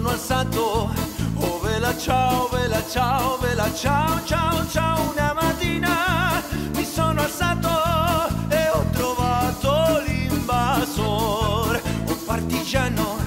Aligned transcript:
sono 0.00 0.12
alzato, 0.12 0.90
oh 1.36 1.60
vela 1.60 1.94
ciao, 1.94 2.48
vela 2.48 2.82
ciao, 2.88 3.36
vela 3.38 3.70
ciao, 3.74 4.24
ciao, 4.24 4.66
ciao, 4.70 5.10
una 5.10 5.34
mattina 5.34 6.42
mi 6.74 6.84
sono 6.86 7.20
alzato 7.20 7.68
e 8.48 8.68
ho 8.70 8.82
trovato 8.92 10.00
l'invasor, 10.06 11.82
oh 12.08 12.16
partigiano, 12.24 13.18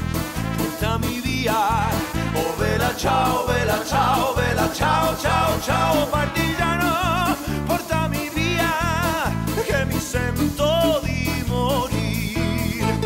portami 0.57 1.21
via, 1.21 1.89
oh 2.33 2.55
vela 2.57 2.95
ciao, 2.95 3.45
vela 3.45 3.79
ciao, 3.85 4.33
vela 4.33 4.67
ciao, 4.73 5.15
ciao, 5.19 5.61
ciao, 5.61 6.07
partigiano, 6.07 7.35
portami 7.67 8.31
via, 8.33 9.31
che 9.63 9.85
mi 9.85 9.99
sento 9.99 10.99
di 11.03 11.43
morir. 11.45 12.97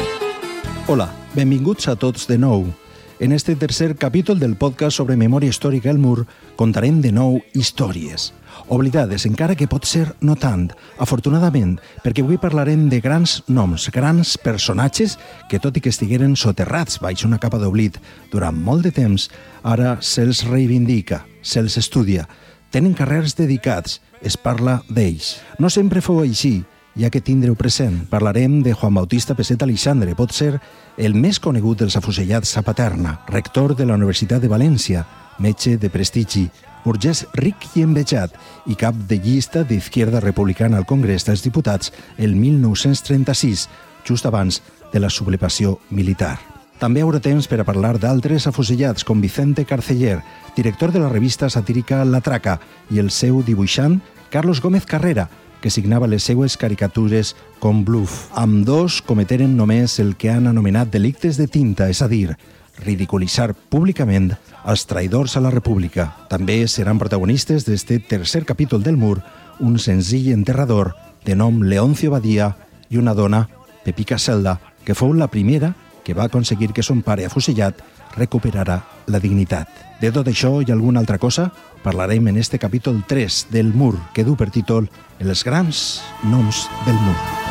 Hola, 0.85 1.09
benvinguts 1.33 1.87
a 1.89 1.95
tots 1.97 2.27
de 2.27 2.37
nou. 2.37 2.73
En 3.19 3.31
este 3.31 3.55
tercer 3.55 3.95
capítol 3.95 4.37
del 4.37 4.55
podcast 4.55 4.97
sobre 4.97 5.15
memòria 5.17 5.49
històrica 5.49 5.89
El 5.89 5.97
Mur 5.97 6.27
contarem 6.55 6.99
de 7.01 7.09
nou 7.09 7.39
històries. 7.57 8.27
Oblidades, 8.69 9.25
encara 9.25 9.55
que 9.57 9.65
pot 9.65 9.87
ser 9.89 10.03
no 10.21 10.35
tant, 10.37 10.67
afortunadament, 11.01 11.79
perquè 12.05 12.21
avui 12.21 12.37
parlarem 12.37 12.85
de 12.91 12.99
grans 13.01 13.39
noms, 13.49 13.87
grans 13.89 14.35
personatges 14.37 15.17
que, 15.49 15.57
tot 15.57 15.73
i 15.73 15.81
que 15.81 15.89
estigueren 15.89 16.37
soterrats 16.37 17.01
baix 17.01 17.25
una 17.25 17.41
capa 17.41 17.57
d'oblit 17.57 17.97
durant 18.29 18.53
molt 18.53 18.85
de 18.85 18.93
temps, 18.93 19.31
ara 19.65 19.97
se'ls 19.97 20.43
reivindica, 20.45 21.23
se'ls 21.41 21.81
estudia, 21.81 22.27
tenen 22.69 22.93
carrers 22.93 23.33
dedicats, 23.33 23.97
es 24.21 24.37
parla 24.37 24.83
d'ells. 24.93 25.39
No 25.57 25.73
sempre 25.73 26.05
fou 26.05 26.21
així, 26.21 26.59
ja 26.97 27.09
que 27.13 27.21
tindreu 27.21 27.55
present. 27.55 28.07
Parlarem 28.09 28.61
de 28.63 28.73
Juan 28.73 28.93
Bautista 28.93 29.35
Peset 29.35 29.61
Alexandre, 29.63 30.15
pot 30.15 30.33
ser 30.33 30.57
el 30.97 31.13
més 31.13 31.39
conegut 31.39 31.79
dels 31.83 31.97
afusellats 31.99 32.57
a 32.57 32.63
Paterna, 32.65 33.19
rector 33.29 33.75
de 33.77 33.85
la 33.85 33.95
Universitat 33.95 34.41
de 34.41 34.49
València, 34.51 35.05
metge 35.39 35.77
de 35.77 35.91
prestigi, 35.93 36.47
burgès 36.83 37.25
ric 37.37 37.69
i 37.75 37.83
envejat 37.85 38.35
i 38.67 38.75
cap 38.79 38.97
de 39.07 39.19
llista 39.21 39.63
d'Izquierda 39.67 40.21
Republicana 40.23 40.77
al 40.79 40.89
Congrés 40.89 41.27
dels 41.27 41.43
Diputats 41.45 41.93
el 42.17 42.35
1936, 42.35 43.67
just 44.07 44.25
abans 44.25 44.61
de 44.93 44.99
la 45.03 45.09
sublevació 45.09 45.77
militar. 45.89 46.37
També 46.77 47.01
haurà 47.01 47.19
temps 47.19 47.47
per 47.49 47.57
a 47.61 47.65
parlar 47.65 47.95
d'altres 47.97 48.45
afusellats 48.47 49.03
com 49.03 49.21
Vicente 49.21 49.65
Carceller, 49.65 50.19
director 50.55 50.93
de 50.93 51.01
la 51.01 51.09
revista 51.09 51.49
satírica 51.49 52.03
La 52.05 52.21
Traca, 52.21 52.59
i 52.93 53.01
el 53.01 53.09
seu 53.09 53.41
dibuixant 53.41 53.97
Carlos 54.29 54.61
Gómez 54.61 54.85
Carrera, 54.85 55.27
que 55.61 55.71
signava 55.73 56.07
les 56.07 56.23
seues 56.23 56.57
caricatures 56.57 57.35
com 57.59 57.83
Bluff. 57.85 58.27
Amb 58.35 58.65
dos 58.65 59.01
cometeren 59.01 59.55
només 59.57 59.99
el 59.99 60.15
que 60.15 60.31
han 60.31 60.47
anomenat 60.47 60.91
delictes 60.93 61.37
de 61.37 61.47
tinta, 61.47 61.89
és 61.89 62.01
a 62.01 62.07
dir, 62.07 62.35
ridiculitzar 62.83 63.53
públicament 63.69 64.31
els 64.67 64.85
traïdors 64.85 65.37
a 65.37 65.41
la 65.41 65.51
república. 65.53 66.11
També 66.29 66.59
seran 66.67 66.99
protagonistes 66.99 67.65
d'este 67.65 67.99
tercer 67.99 68.43
capítol 68.45 68.83
del 68.83 68.97
mur 68.97 69.21
un 69.59 69.79
senzill 69.79 70.31
enterrador 70.33 70.93
de 71.25 71.35
nom 71.35 71.63
Leoncio 71.63 72.11
Badia 72.11 72.53
i 72.89 72.97
una 72.97 73.15
dona, 73.17 73.47
Pepica 73.83 74.19
Celda, 74.19 74.59
que 74.85 74.95
fou 74.95 75.13
la 75.13 75.27
primera 75.31 75.73
que 76.07 76.15
va 76.15 76.29
aconseguir 76.31 76.71
que 76.71 76.85
son 76.87 77.01
pare 77.03 77.25
afusellat 77.27 77.81
recuperara 78.15 78.77
la 79.11 79.19
dignitat. 79.19 79.67
De 79.99 80.07
tot 80.15 80.29
això 80.31 80.53
i 80.63 80.71
alguna 80.71 81.03
altra 81.03 81.19
cosa 81.19 81.49
parlarem 81.83 82.31
en 82.31 82.39
este 82.39 82.61
capítol 82.63 83.03
3 83.07 83.47
del 83.51 83.73
Mur, 83.75 83.97
que 84.15 84.23
du 84.23 84.37
per 84.39 84.47
títol 84.47 84.87
Els 85.19 85.43
grans 85.43 85.83
noms 86.23 86.63
del 86.85 86.95
mur. 87.03 87.46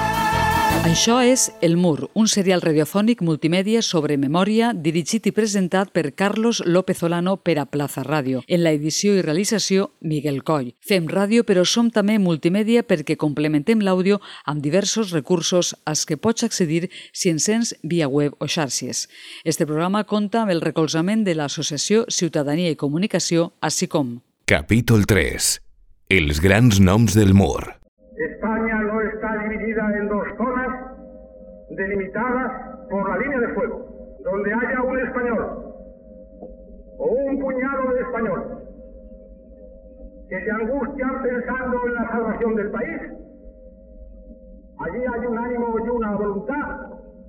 Això 0.87 1.17
és 1.19 1.49
El 1.67 1.75
Mur, 1.83 2.13
un 2.15 2.29
serial 2.31 2.61
radiofònic 2.63 3.19
multimèdia 3.27 3.81
sobre 3.83 4.15
memòria 4.23 4.69
dirigit 4.71 5.25
i 5.27 5.33
presentat 5.35 5.89
per 5.91 6.13
Carlos 6.15 6.61
López 6.63 7.01
Olano 7.03 7.33
per 7.43 7.57
a 7.59 7.65
Plaza 7.67 8.05
Ràdio. 8.07 8.45
En 8.47 8.63
la 8.63 8.71
edició 8.71 9.17
i 9.17 9.25
realització, 9.25 9.89
Miguel 9.99 10.45
Coll. 10.47 10.69
Fem 10.79 11.09
ràdio, 11.11 11.43
però 11.43 11.65
som 11.67 11.89
també 11.91 12.21
multimèdia 12.23 12.85
perquè 12.87 13.17
complementem 13.19 13.83
l'àudio 13.83 14.21
amb 14.45 14.63
diversos 14.63 15.11
recursos 15.11 15.73
als 15.85 16.05
que 16.07 16.21
pots 16.23 16.47
accedir 16.47 16.87
si 17.13 17.33
encens 17.35 17.75
via 17.83 18.07
web 18.07 18.37
o 18.39 18.47
xarxes. 18.47 19.09
Este 19.43 19.67
programa 19.67 20.05
compta 20.05 20.45
amb 20.45 20.55
el 20.55 20.63
recolzament 20.63 21.25
de 21.27 21.35
l'Associació 21.35 22.05
Ciutadania 22.07 22.71
i 22.71 22.79
Comunicació, 22.79 23.51
així 23.61 23.91
com 23.91 24.21
Capítol 24.47 25.03
3. 25.03 25.51
Els 26.15 26.39
grans 26.39 26.79
noms 26.79 27.19
del 27.19 27.35
mur. 27.35 27.75
Delimitadas 31.77 32.53
por 32.91 33.09
la 33.09 33.19
línea 33.19 33.39
de 33.41 33.55
fuego, 33.55 34.17
donde 34.25 34.53
haya 34.53 34.83
un 34.83 34.99
español 34.99 35.75
o 36.99 37.07
un 37.07 37.39
puñado 37.39 37.93
de 37.93 38.01
españoles 38.01 38.67
que 40.29 40.45
se 40.45 40.51
angustian 40.51 41.23
pensando 41.23 41.77
en 41.87 41.95
la 41.95 42.09
salvación 42.09 42.57
del 42.57 42.71
país. 42.71 43.01
Allí 44.79 44.99
hay 44.99 45.27
un 45.27 45.39
ánimo 45.39 45.79
y 45.79 45.89
una 45.89 46.17
voluntad 46.17 46.77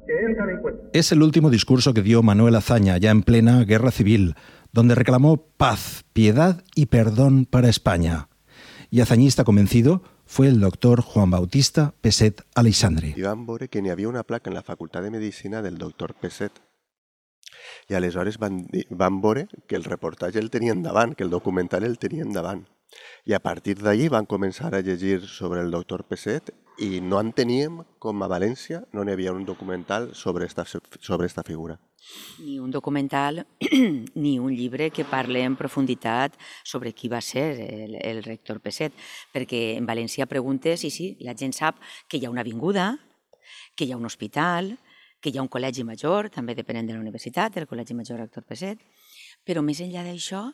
que 0.06 0.20
entran 0.26 0.50
en 0.50 0.62
cuenta. 0.62 0.84
Es 0.94 1.12
el 1.12 1.22
último 1.22 1.50
discurso 1.50 1.94
que 1.94 2.02
dio 2.02 2.24
Manuel 2.24 2.56
Azaña 2.56 2.98
ya 2.98 3.12
en 3.12 3.22
plena 3.24 3.64
guerra 3.66 3.92
civil, 3.92 4.36
donde 4.74 4.96
reclamó 4.96 5.46
paz, 5.58 6.06
piedad 6.14 6.64
y 6.76 6.88
perdón 6.88 7.46
para 7.46 7.70
España. 7.70 8.30
Y 8.90 9.02
azañista 9.02 9.44
convencido 9.44 10.02
fue 10.28 10.48
el 10.48 10.60
doctor 10.60 11.02
Juan 11.02 11.32
Bautista 11.32 11.94
Peset 12.02 12.44
Aleixandre. 12.54 13.14
I 13.16 13.24
vam 13.26 13.48
veure 13.48 13.70
que 13.72 13.82
n'hi 13.82 13.90
havia 13.90 14.10
una 14.12 14.26
placa 14.28 14.52
en 14.52 14.56
la 14.60 14.64
Facultat 14.64 15.04
de 15.04 15.12
Medicina 15.12 15.64
del 15.64 15.80
doctor 15.80 16.14
Peset. 16.20 16.52
I 17.88 17.96
aleshores 17.96 18.38
van, 18.38 18.66
vam 18.92 19.22
veure 19.24 19.48
que 19.68 19.80
el 19.80 19.88
reportatge 19.88 20.40
el 20.44 20.52
tenia 20.52 20.76
endavant, 20.76 21.16
que 21.16 21.24
el 21.24 21.32
documental 21.32 21.88
el 21.88 21.98
tenia 21.98 22.28
endavant. 22.28 22.68
I 23.26 23.34
a 23.34 23.40
partir 23.40 23.78
d'allí 23.80 24.12
van 24.12 24.28
començar 24.28 24.74
a 24.76 24.84
llegir 24.84 25.22
sobre 25.28 25.64
el 25.64 25.72
doctor 25.72 26.04
Peset 26.04 26.52
i 26.78 27.02
no 27.02 27.20
en 27.20 27.32
teníem, 27.34 27.82
com 28.00 28.22
a 28.22 28.30
València, 28.30 28.84
no 28.94 29.04
n'hi 29.04 29.14
havia 29.16 29.34
un 29.34 29.46
documental 29.46 30.12
sobre 30.16 30.46
esta, 30.46 30.66
sobre 30.66 31.28
esta 31.28 31.44
figura. 31.44 31.80
ni 32.40 32.60
un 32.60 32.72
documental 32.72 33.46
ni 34.16 34.40
un 34.40 34.56
llibre 34.56 34.92
que 34.92 35.04
parle 35.04 35.42
en 35.44 35.58
profunditat 35.58 36.38
sobre 36.64 36.94
qui 36.94 37.10
va 37.10 37.20
ser 37.22 37.60
el, 37.60 37.96
el 38.00 38.24
rector 38.24 38.62
Peset, 38.62 38.94
perquè 39.34 39.76
en 39.76 39.86
València 39.86 40.28
preguntes 40.30 40.86
i 40.86 40.92
sí, 40.94 41.18
la 41.20 41.36
gent 41.36 41.52
sap 41.52 41.82
que 42.08 42.18
hi 42.18 42.26
ha 42.26 42.32
una 42.32 42.46
avinguda, 42.46 42.94
que 43.76 43.86
hi 43.86 43.92
ha 43.92 43.98
un 43.98 44.06
hospital, 44.06 44.78
que 45.20 45.34
hi 45.34 45.38
ha 45.38 45.44
un 45.44 45.52
col·legi 45.52 45.84
major, 45.84 46.30
també 46.30 46.56
depenent 46.56 46.88
de 46.88 46.94
la 46.94 47.02
universitat, 47.02 47.58
el 47.58 47.68
col·legi 47.68 47.98
major 47.98 48.22
rector 48.22 48.46
Peset, 48.48 48.80
però 49.44 49.66
més 49.66 49.82
enllà 49.82 50.06
d'això 50.06 50.46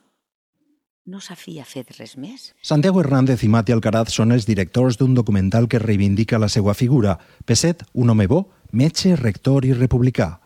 no 1.05 1.19
s'havia 1.19 1.65
fet 1.67 1.91
res 1.97 2.15
més. 2.17 2.51
Santiago 2.63 3.01
Hernández 3.01 3.43
i 3.43 3.49
Mati 3.51 3.73
Alcaraz 3.75 4.13
són 4.15 4.31
els 4.31 4.47
directors 4.47 4.97
d'un 4.99 5.13
documental 5.17 5.67
que 5.67 5.81
reivindica 5.81 6.39
la 6.39 6.49
seva 6.49 6.73
figura. 6.73 7.17
Peset, 7.45 7.83
un 7.93 8.13
home 8.13 8.27
bo, 8.31 8.45
metge, 8.71 9.15
rector 9.19 9.67
i 9.67 9.73
republicà. 9.75 10.37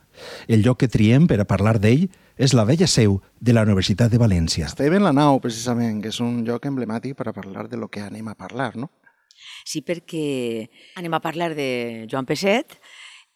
El 0.49 0.63
lloc 0.65 0.79
que 0.81 0.89
triem 0.89 1.27
per 1.29 1.37
a 1.43 1.45
parlar 1.45 1.77
d'ell 1.77 2.07
és 2.37 2.53
la 2.57 2.65
vella 2.65 2.87
seu 2.89 3.19
de 3.39 3.53
la 3.53 3.63
Universitat 3.65 4.09
de 4.13 4.21
València. 4.21 4.65
Estem 4.65 4.97
en 4.97 5.05
la 5.05 5.13
nau, 5.13 5.37
precisament, 5.41 6.01
que 6.01 6.09
és 6.09 6.21
un 6.25 6.41
lloc 6.45 6.65
emblemàtic 6.65 7.13
per 7.17 7.29
a 7.29 7.35
parlar 7.37 7.67
de 7.69 7.77
lo 7.77 7.89
que 7.89 8.01
anem 8.01 8.27
a 8.29 8.37
parlar, 8.37 8.73
no? 8.77 8.89
Sí, 9.65 9.83
perquè 9.85 10.65
anem 10.97 11.13
a 11.13 11.21
parlar 11.21 11.51
de 11.53 12.07
Joan 12.09 12.25
Peset 12.25 12.79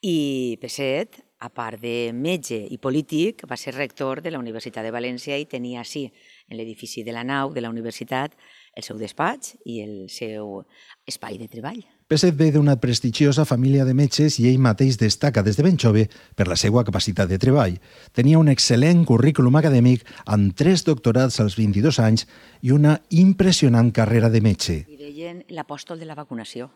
i 0.01 0.57
Peset, 0.61 1.21
a 1.41 1.49
part 1.49 1.81
de 1.81 2.11
metge 2.13 2.57
i 2.69 2.77
polític, 2.81 3.45
va 3.49 3.57
ser 3.57 3.73
rector 3.73 4.21
de 4.21 4.33
la 4.33 4.41
Universitat 4.41 4.85
de 4.85 4.93
València 4.93 5.37
i 5.37 5.47
tenia, 5.49 5.85
sí, 5.85 6.07
en 6.51 6.59
l'edifici 6.59 7.03
de 7.03 7.15
la 7.15 7.23
nau 7.23 7.53
de 7.55 7.63
la 7.63 7.71
universitat, 7.71 8.35
el 8.75 8.83
seu 8.83 8.99
despatx 8.99 9.55
i 9.65 9.81
el 9.83 9.95
seu 10.11 10.61
espai 11.07 11.39
de 11.39 11.47
treball. 11.51 11.81
Peset 12.11 12.35
ve 12.35 12.49
d'una 12.51 12.75
prestigiosa 12.83 13.45
família 13.47 13.85
de 13.87 13.95
metges 13.95 14.37
i 14.39 14.49
ell 14.49 14.59
mateix 14.59 14.97
destaca 14.99 15.43
des 15.43 15.55
de 15.55 15.63
ben 15.63 15.79
jove 15.79 16.05
per 16.35 16.47
la 16.51 16.57
seva 16.59 16.83
capacitat 16.87 17.31
de 17.31 17.39
treball. 17.39 17.77
Tenia 18.11 18.39
un 18.39 18.51
excel·lent 18.51 19.05
currículum 19.07 19.55
acadèmic 19.59 20.03
amb 20.25 20.51
tres 20.55 20.83
doctorats 20.87 21.39
als 21.39 21.55
22 21.59 21.99
anys 22.03 22.27
i 22.61 22.75
una 22.75 22.99
impressionant 23.09 23.91
carrera 23.95 24.29
de 24.29 24.43
metge. 24.43 24.77
I 24.91 24.99
deien 24.99 25.43
l'apòstol 25.49 25.99
de 25.99 26.07
la 26.07 26.19
vacunació, 26.19 26.69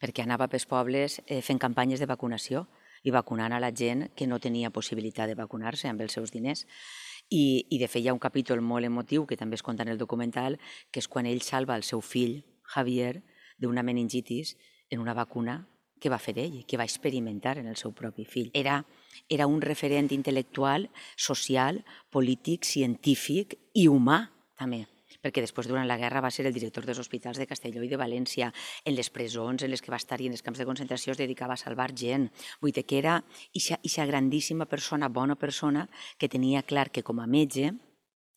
perquè 0.00 0.24
anava 0.24 0.48
pels 0.48 0.68
pobles 0.68 1.20
eh, 1.26 1.42
fent 1.44 1.60
campanyes 1.60 2.00
de 2.00 2.08
vacunació 2.08 2.66
i 3.04 3.12
vacunant 3.14 3.52
a 3.52 3.60
la 3.60 3.70
gent 3.70 4.08
que 4.16 4.26
no 4.26 4.40
tenia 4.42 4.72
possibilitat 4.74 5.30
de 5.30 5.36
vacunar-se 5.38 5.88
amb 5.88 6.00
els 6.02 6.16
seus 6.16 6.32
diners. 6.34 6.66
I, 7.30 7.66
I 7.70 7.78
de 7.78 7.88
fet 7.88 8.04
hi 8.04 8.08
ha 8.08 8.16
un 8.16 8.22
capítol 8.22 8.62
molt 8.64 8.88
emotiu 8.88 9.26
que 9.28 9.36
també 9.36 9.58
es 9.58 9.64
conta 9.64 9.84
en 9.84 9.92
el 9.92 9.98
documental, 10.00 10.58
que 10.90 11.02
és 11.02 11.08
quan 11.08 11.26
ell 11.28 11.42
salva 11.44 11.76
el 11.76 11.84
seu 11.84 12.00
fill, 12.00 12.40
Javier, 12.74 13.22
d'una 13.58 13.82
meningitis 13.82 14.56
en 14.90 15.00
una 15.00 15.14
vacuna 15.14 15.60
que 16.00 16.10
va 16.10 16.20
fer 16.22 16.36
ell, 16.38 16.62
que 16.66 16.78
va 16.78 16.86
experimentar 16.86 17.58
en 17.58 17.66
el 17.66 17.76
seu 17.76 17.92
propi 17.92 18.24
fill. 18.24 18.52
Era, 18.54 18.78
era 19.28 19.48
un 19.50 19.60
referent 19.60 20.12
intel·lectual, 20.14 20.88
social, 21.16 21.82
polític, 22.10 22.64
científic 22.64 23.58
i 23.74 23.88
humà, 23.90 24.22
també. 24.58 24.86
Perquè 25.22 25.42
després 25.44 25.68
durant 25.68 25.86
la 25.88 25.98
guerra 26.00 26.22
va 26.24 26.30
ser 26.30 26.46
el 26.46 26.54
director 26.54 26.86
dels 26.86 27.00
hospitals 27.02 27.38
de 27.38 27.46
Castelló 27.46 27.82
i 27.82 27.90
de 27.90 27.98
València, 28.00 28.52
en 28.84 28.96
les 28.96 29.10
presons 29.10 29.62
en 29.62 29.70
les 29.70 29.82
que 29.82 29.92
va 29.94 30.00
estar 30.00 30.20
i 30.20 30.28
en 30.28 30.36
els 30.36 30.44
camps 30.46 30.60
de 30.60 30.68
concentració 30.68 31.12
es 31.12 31.20
dedicava 31.20 31.54
a 31.56 31.60
salvar 31.60 31.90
gent. 31.94 32.28
Vull 32.62 32.72
dir 32.72 32.86
que 32.86 32.98
era 32.98 33.18
aquesta 33.18 34.06
grandíssima 34.06 34.66
persona, 34.66 35.08
bona 35.08 35.36
persona, 35.36 35.88
que 36.18 36.28
tenia 36.28 36.62
clar 36.62 36.90
que 36.90 37.02
com 37.02 37.20
a 37.20 37.26
metge 37.26 37.72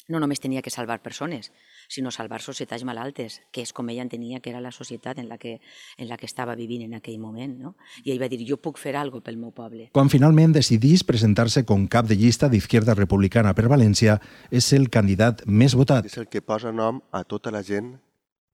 no 0.07 0.19
només 0.19 0.41
tenia 0.41 0.61
que 0.61 0.71
salvar 0.73 1.01
persones, 1.01 1.51
sinó 1.89 2.11
salvar 2.11 2.41
societats 2.41 2.83
malaltes, 2.87 3.41
que 3.51 3.61
és 3.61 3.73
com 3.73 3.89
ella 3.89 4.03
entenia 4.05 4.39
que 4.39 4.49
era 4.49 4.61
la 4.61 4.71
societat 4.71 5.19
en 5.19 5.29
la 5.29 5.37
que, 5.37 5.59
en 5.97 6.09
la 6.09 6.17
que 6.17 6.25
estava 6.25 6.55
vivint 6.55 6.85
en 6.87 6.95
aquell 6.97 7.19
moment. 7.19 7.57
No? 7.59 7.75
I 8.03 8.13
ell 8.13 8.21
va 8.21 8.29
dir, 8.31 8.41
jo 8.47 8.57
puc 8.57 8.79
fer 8.81 8.95
alguna 8.95 9.25
pel 9.25 9.37
meu 9.37 9.51
poble. 9.55 9.89
Quan 9.93 10.09
finalment 10.09 10.55
decidís 10.55 11.05
presentar-se 11.07 11.65
com 11.65 11.87
cap 11.87 12.07
de 12.09 12.17
llista 12.17 12.49
d'Izquierda 12.49 12.95
Republicana 12.97 13.53
per 13.57 13.69
València, 13.71 14.17
és 14.51 14.71
el 14.73 14.89
candidat 14.89 15.45
més 15.45 15.75
votat. 15.77 16.07
És 16.09 16.17
el 16.17 16.29
que 16.31 16.41
posa 16.41 16.71
nom 16.71 17.01
a 17.11 17.23
tota 17.23 17.51
la 17.51 17.63
gent 17.63 17.95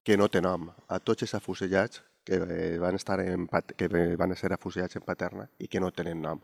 que 0.03 0.17
no 0.17 0.29
té 0.31 0.41
nom, 0.41 0.69
a 0.88 0.99
tots 1.03 1.25
els 1.25 1.33
afusellats 1.35 2.01
que 2.27 2.77
van, 2.79 2.95
estar 2.95 3.21
en, 3.23 3.47
que 3.75 3.88
van 4.19 4.35
ser 4.35 4.51
afusellats 4.51 4.99
en 4.99 5.03
Paterna 5.07 5.45
i 5.63 5.69
que 5.71 5.79
no 5.79 5.94
tenen 5.95 6.19
nom. 6.21 6.41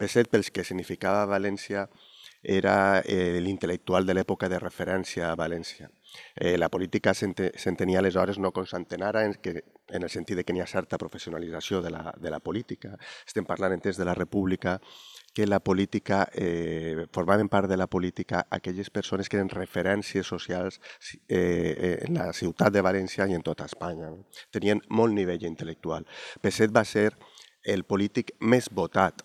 Per 0.00 0.08
cert, 0.08 0.30
pels 0.32 0.48
que 0.48 0.64
significava 0.64 1.26
València 1.28 1.84
era 2.48 3.02
eh, 3.04 3.38
l'intel·lectual 3.44 4.06
de 4.08 4.14
l'època 4.16 4.48
de 4.48 4.58
referència 4.58 5.28
a 5.28 5.36
València. 5.36 5.90
Eh, 6.34 6.56
la 6.56 6.70
política 6.72 7.12
s'entenia 7.12 8.00
aleshores 8.00 8.40
no 8.40 8.54
com 8.56 8.64
s'entén 8.64 9.04
ara, 9.04 9.26
en, 9.28 9.34
que, 9.42 9.60
en 9.92 10.06
el 10.06 10.08
sentit 10.08 10.40
de 10.40 10.46
que 10.48 10.56
n'hi 10.56 10.64
ha 10.64 10.70
certa 10.70 10.96
professionalització 10.96 11.82
de 11.84 11.92
la, 11.92 12.08
de 12.16 12.32
la 12.32 12.40
política. 12.40 12.94
Estem 13.28 13.44
parlant 13.44 13.76
en 13.76 13.84
temps 13.84 14.00
de 14.00 14.08
la 14.08 14.16
República 14.16 14.78
que 15.36 15.46
la 15.46 15.60
política, 15.60 16.26
eh, 16.32 17.06
formaven 17.12 17.52
part 17.52 17.68
de 17.68 17.76
la 17.76 17.86
política 17.86 18.46
aquelles 18.50 18.88
persones 18.90 19.28
que 19.28 19.36
eren 19.36 19.52
referències 19.52 20.26
socials 20.26 20.80
eh, 21.28 21.36
eh, 21.38 21.98
en 22.08 22.16
la 22.16 22.32
ciutat 22.32 22.72
de 22.72 22.82
València 22.82 23.28
i 23.28 23.36
en 23.36 23.44
tota 23.44 23.68
Espanya. 23.68 24.08
Tenien 24.50 24.80
molt 24.88 25.12
nivell 25.14 25.44
intel·lectual. 25.44 26.08
Peset 26.40 26.72
va 26.74 26.88
ser 26.88 27.10
el 27.62 27.84
polític 27.84 28.32
més 28.40 28.72
votat 28.72 29.20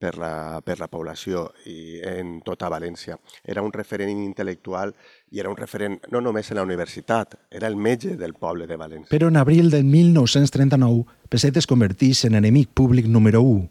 per 0.00 0.16
la, 0.18 0.60
per 0.64 0.78
la 0.80 0.88
població 0.88 1.44
i 1.68 2.00
en 2.00 2.38
tota 2.44 2.70
València. 2.72 3.18
Era 3.44 3.62
un 3.62 3.72
referent 3.74 4.10
intel·lectual 4.10 4.94
i 5.30 5.42
era 5.42 5.52
un 5.52 5.58
referent 5.58 5.98
no 6.10 6.22
només 6.24 6.48
en 6.50 6.58
la 6.58 6.64
universitat, 6.64 7.36
era 7.50 7.68
el 7.68 7.76
metge 7.76 8.16
del 8.16 8.32
poble 8.32 8.66
de 8.66 8.80
València. 8.80 9.10
Però 9.12 9.28
en 9.28 9.36
abril 9.36 9.68
del 9.70 9.84
1939, 9.84 11.04
Peset 11.28 11.60
es 11.60 11.68
convertís 11.68 12.24
en 12.24 12.40
enemic 12.40 12.72
públic 12.74 13.06
número 13.06 13.44
1. 13.44 13.68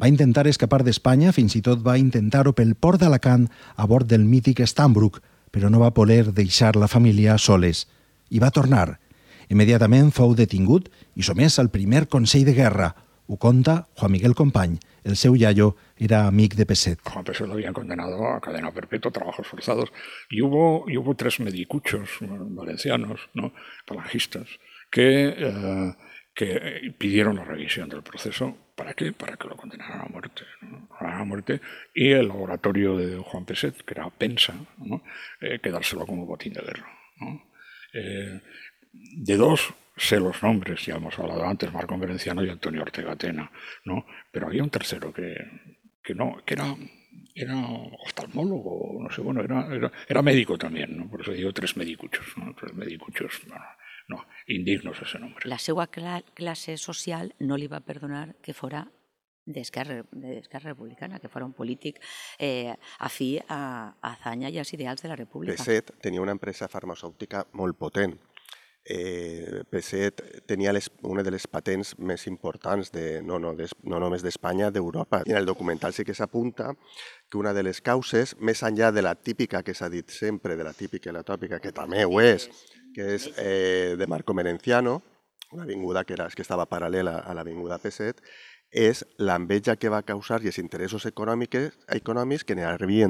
Va 0.00 0.08
intentar 0.08 0.46
escapar 0.46 0.84
d'Espanya, 0.84 1.32
fins 1.32 1.56
i 1.56 1.64
tot 1.64 1.82
va 1.82 1.98
intentar-ho 1.98 2.52
pel 2.56 2.76
port 2.76 3.00
d'Alacant 3.00 3.48
a 3.76 3.88
bord 3.88 4.06
del 4.06 4.28
mític 4.28 4.62
Stambrook, 4.62 5.18
però 5.50 5.72
no 5.72 5.80
va 5.80 5.94
poder 5.96 6.30
deixar 6.32 6.76
la 6.76 6.88
família 6.88 7.38
soles. 7.38 7.86
I 8.30 8.38
va 8.38 8.52
tornar. 8.54 9.00
Immediatament 9.50 10.12
fou 10.14 10.36
detingut 10.38 10.86
i 11.18 11.26
somès 11.26 11.58
al 11.58 11.72
primer 11.74 12.06
Consell 12.06 12.46
de 12.46 12.54
Guerra. 12.54 12.92
Ho 13.32 13.36
conta 13.36 13.86
Juan 13.94 14.10
Miguel 14.10 14.34
Company, 14.34 14.80
el 15.04 15.14
seu 15.14 15.36
yayo 15.36 15.76
era 15.96 16.26
amic 16.26 16.56
de 16.56 16.66
Peset. 16.66 16.98
Juan 17.04 17.24
Peset 17.24 17.46
lo 17.46 17.52
habían 17.52 17.72
condenado 17.72 18.26
a 18.26 18.40
cadena 18.40 18.72
perpetua, 18.72 19.12
trabajos 19.12 19.46
forzados, 19.46 19.92
y 20.28 20.42
hubo, 20.42 20.90
y 20.90 20.96
hubo 20.96 21.14
tres 21.14 21.38
medicuchos 21.38 22.10
valencianos, 22.20 23.30
¿no? 23.34 23.52
falangistas, 23.86 24.48
que, 24.90 25.28
eh, 25.38 25.94
que 26.34 26.92
pidieron 26.98 27.36
la 27.36 27.44
revisión 27.44 27.88
del 27.88 28.02
proceso. 28.02 28.56
¿Para 28.74 28.94
qué? 28.94 29.12
Para 29.12 29.36
que 29.36 29.46
lo 29.46 29.56
condenaran 29.56 30.00
a 30.00 30.06
muerte. 30.06 30.42
A 30.98 31.22
muerte. 31.22 31.60
Y 31.94 32.10
el 32.10 32.26
laboratorio 32.26 32.96
de 32.96 33.16
Juan 33.18 33.44
Peset, 33.44 33.76
que 33.84 33.94
era 33.94 34.10
Pensa, 34.10 34.54
¿no? 34.78 35.04
eh, 35.40 35.60
quedárselo 35.62 36.04
como 36.04 36.26
botín 36.26 36.54
de 36.54 36.62
guerra. 36.62 36.98
¿no? 37.20 37.44
Eh, 37.92 38.40
de 38.92 39.36
dos 39.36 39.72
sé 39.96 40.18
los 40.18 40.42
nombres, 40.42 40.84
ya 40.84 40.96
hemos 40.96 41.18
hablado 41.18 41.44
antes, 41.44 41.72
Marco 41.72 41.96
Merenciano 41.96 42.44
y 42.44 42.48
Antonio 42.48 42.82
Ortega 42.82 43.16
Tena, 43.16 43.50
¿no? 43.84 44.06
Pero 44.30 44.46
había 44.46 44.62
un 44.62 44.70
tercero 44.70 45.12
que, 45.12 45.34
que 46.02 46.14
no, 46.14 46.42
que 46.44 46.54
era, 46.54 46.76
era 47.34 47.56
oftalmólogo, 48.06 49.02
no 49.02 49.10
sé, 49.10 49.20
bueno, 49.20 49.42
era, 49.42 49.66
era, 49.74 49.92
era 50.08 50.22
médico 50.22 50.56
también, 50.56 50.96
¿no? 50.96 51.08
Por 51.10 51.22
eso 51.22 51.32
digo 51.32 51.52
tres 51.52 51.76
medicuchos, 51.76 52.26
¿no? 52.36 52.54
Tres 52.54 52.74
medicuchos, 52.74 53.40
bueno, 53.46 53.64
no, 54.08 54.26
indignos 54.46 55.00
ese 55.00 55.18
nombre. 55.18 55.48
La 55.48 55.58
seva 55.58 55.86
clase 55.88 56.76
social 56.76 57.34
no 57.38 57.56
li 57.56 57.68
va 57.68 57.80
perdonar 57.80 58.34
que 58.42 58.54
fora 58.54 58.88
d'Esquerra 59.50 60.04
Republicana, 60.62 61.18
que 61.18 61.28
fora 61.28 61.46
un 61.46 61.54
polític 61.54 62.00
eh, 62.38 62.74
afí 62.98 63.38
a, 63.48 63.94
a 64.00 64.12
Azanya 64.12 64.50
i 64.50 64.58
als 64.58 64.72
ideals 64.74 65.02
de 65.02 65.08
la 65.08 65.16
República. 65.16 65.56
Peset 65.56 65.90
tenia 66.02 66.22
una 66.22 66.34
empresa 66.36 66.68
farmacèutica 66.68 67.46
molt 67.58 67.78
potent, 67.78 68.14
eh, 68.84 69.62
Peset 69.70 70.22
tenia 70.46 70.72
les, 70.72 70.90
una 71.02 71.22
de 71.22 71.30
les 71.30 71.46
patents 71.46 71.94
més 71.98 72.26
importants, 72.26 72.90
de, 72.92 73.20
no, 73.22 73.38
no, 73.38 73.54
des, 73.56 73.74
no 73.84 74.00
només 74.00 74.24
d'Espanya, 74.24 74.70
d'Europa. 74.70 75.22
I 75.26 75.34
en 75.34 75.40
el 75.40 75.48
documental 75.48 75.94
sí 75.94 76.04
que 76.04 76.16
s'apunta 76.16 76.72
que 77.30 77.38
una 77.38 77.52
de 77.54 77.64
les 77.66 77.80
causes, 77.80 78.36
més 78.40 78.62
enllà 78.66 78.90
de 78.92 79.04
la 79.04 79.14
típica 79.14 79.62
que 79.62 79.74
s'ha 79.74 79.90
dit 79.92 80.10
sempre, 80.10 80.56
de 80.56 80.66
la 80.66 80.74
típica 80.74 81.10
i 81.10 81.14
la 81.14 81.26
tòpica, 81.26 81.60
que 81.60 81.72
també 81.72 82.04
ho 82.04 82.20
és, 82.20 82.48
que 82.94 83.14
és 83.16 83.30
eh, 83.38 83.96
de 83.98 84.06
Marco 84.06 84.34
Merenciano, 84.34 85.00
una 85.52 85.64
avinguda 85.64 86.04
que, 86.04 86.14
era, 86.14 86.28
que 86.30 86.42
estava 86.42 86.68
paral·lela 86.70 87.20
a 87.26 87.34
l'avinguda 87.34 87.80
Peset, 87.82 88.22
és 88.70 89.02
l'enveja 89.18 89.74
que 89.76 89.90
va 89.90 90.04
causar 90.06 90.38
i 90.44 90.46
els 90.46 90.60
interessos 90.62 91.06
econòmics, 91.06 91.74
econòmics 91.90 92.44
que 92.46 92.54
n'hi 92.54 92.62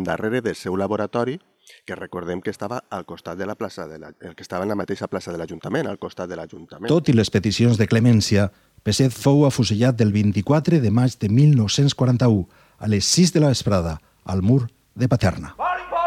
darrere 0.04 0.40
del 0.40 0.56
seu 0.56 0.76
laboratori 0.76 1.38
que 1.86 1.98
recordem 1.98 2.40
que 2.40 2.50
estava 2.50 2.82
al 2.90 3.04
costat 3.04 3.38
de 3.38 3.46
la 3.46 3.54
plaça 3.54 3.86
de 3.88 3.98
la, 3.98 4.12
el 4.20 4.34
que 4.34 4.42
estava 4.46 4.64
en 4.64 4.72
la 4.72 4.78
mateixa 4.78 5.08
plaça 5.08 5.32
de 5.32 5.38
l'Ajuntament, 5.38 5.88
al 5.90 5.98
costat 5.98 6.30
de 6.30 6.38
l'Ajuntament. 6.38 6.90
Tot 6.90 7.08
i 7.08 7.16
les 7.16 7.30
peticions 7.30 7.78
de 7.80 7.88
clemència, 7.90 8.50
Peset 8.82 9.12
fou 9.12 9.44
afusellat 9.44 9.98
del 9.98 10.12
24 10.12 10.80
de 10.80 10.90
maig 10.90 11.18
de 11.20 11.28
1941 11.28 12.46
a 12.80 12.88
les 12.88 13.04
6 13.04 13.34
de 13.34 13.44
la 13.44 13.52
vesprada 13.52 13.98
al 14.24 14.40
mur 14.40 14.70
de 14.94 15.08
Paterna. 15.08 15.54
Pari, 15.58 15.84
pari! 15.90 15.99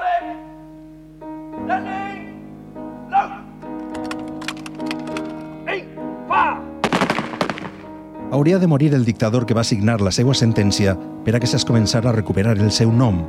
Hauria 8.33 8.57
de 8.57 8.65
morir 8.65 8.95
el 8.95 9.05
dictador 9.05 9.45
que 9.45 9.53
va 9.53 9.63
signar 9.63 10.01
la 10.01 10.09
seva 10.09 10.33
sentència 10.33 10.95
per 11.21 11.35
a 11.35 11.39
que 11.39 11.45
s'es 11.45 11.61
començara 11.69 12.09
a 12.09 12.15
recuperar 12.15 12.55
el 12.57 12.71
seu 12.73 12.89
nom. 12.89 13.19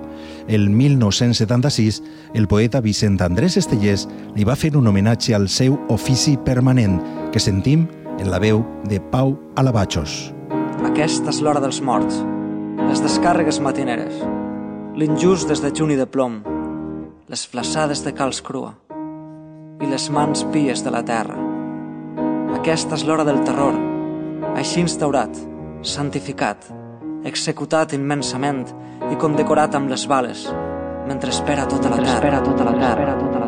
El 0.49 0.71
1976, 0.73 1.99
el 2.33 2.49
poeta 2.49 2.81
Vicent 2.81 3.21
Andrés 3.21 3.59
Estellers 3.61 4.07
li 4.33 4.49
va 4.49 4.57
fer 4.57 4.73
un 4.81 4.89
homenatge 4.89 5.37
al 5.37 5.51
seu 5.53 5.77
ofici 5.93 6.39
permanent, 6.49 6.97
que 7.37 7.45
sentim 7.45 7.85
en 8.17 8.33
la 8.33 8.41
veu 8.41 8.65
de 8.89 8.97
Pau 9.13 9.37
Alabachos. 9.61 10.33
Aquesta 10.89 11.37
és 11.37 11.45
l'hora 11.45 11.61
dels 11.61 11.85
morts, 11.85 12.25
les 12.89 13.05
descàrregues 13.05 13.61
matineres, 13.61 14.25
l'injust 14.97 15.53
des 15.53 15.61
de 15.61 15.69
juny 15.69 15.99
de 16.01 16.09
plom, 16.09 16.41
les 17.29 17.45
flaçades 17.45 18.09
de 18.09 18.17
calç 18.17 18.41
crua 18.41 18.73
i 19.85 19.85
les 19.85 20.09
mans 20.09 20.49
pies 20.49 20.81
de 20.81 20.97
la 20.97 21.05
terra. 21.05 21.37
Aquesta 22.57 22.97
és 22.97 23.05
l'hora 23.05 23.29
del 23.29 23.45
terror, 23.45 23.93
així 24.55 24.81
instaurat, 24.83 25.35
santificat, 25.83 26.69
executat 27.27 27.95
immensament 27.97 28.65
i 29.11 29.19
condecorat 29.21 29.75
amb 29.79 29.91
les 29.93 30.07
bales, 30.11 30.47
mentre 31.09 31.35
espera 31.35 31.67
tota 31.69 31.91
la 31.91 32.01
terra. 32.01 32.15
Espera 32.21 32.45
tota 32.45 32.71
la 32.71 32.79
terra. 32.79 33.44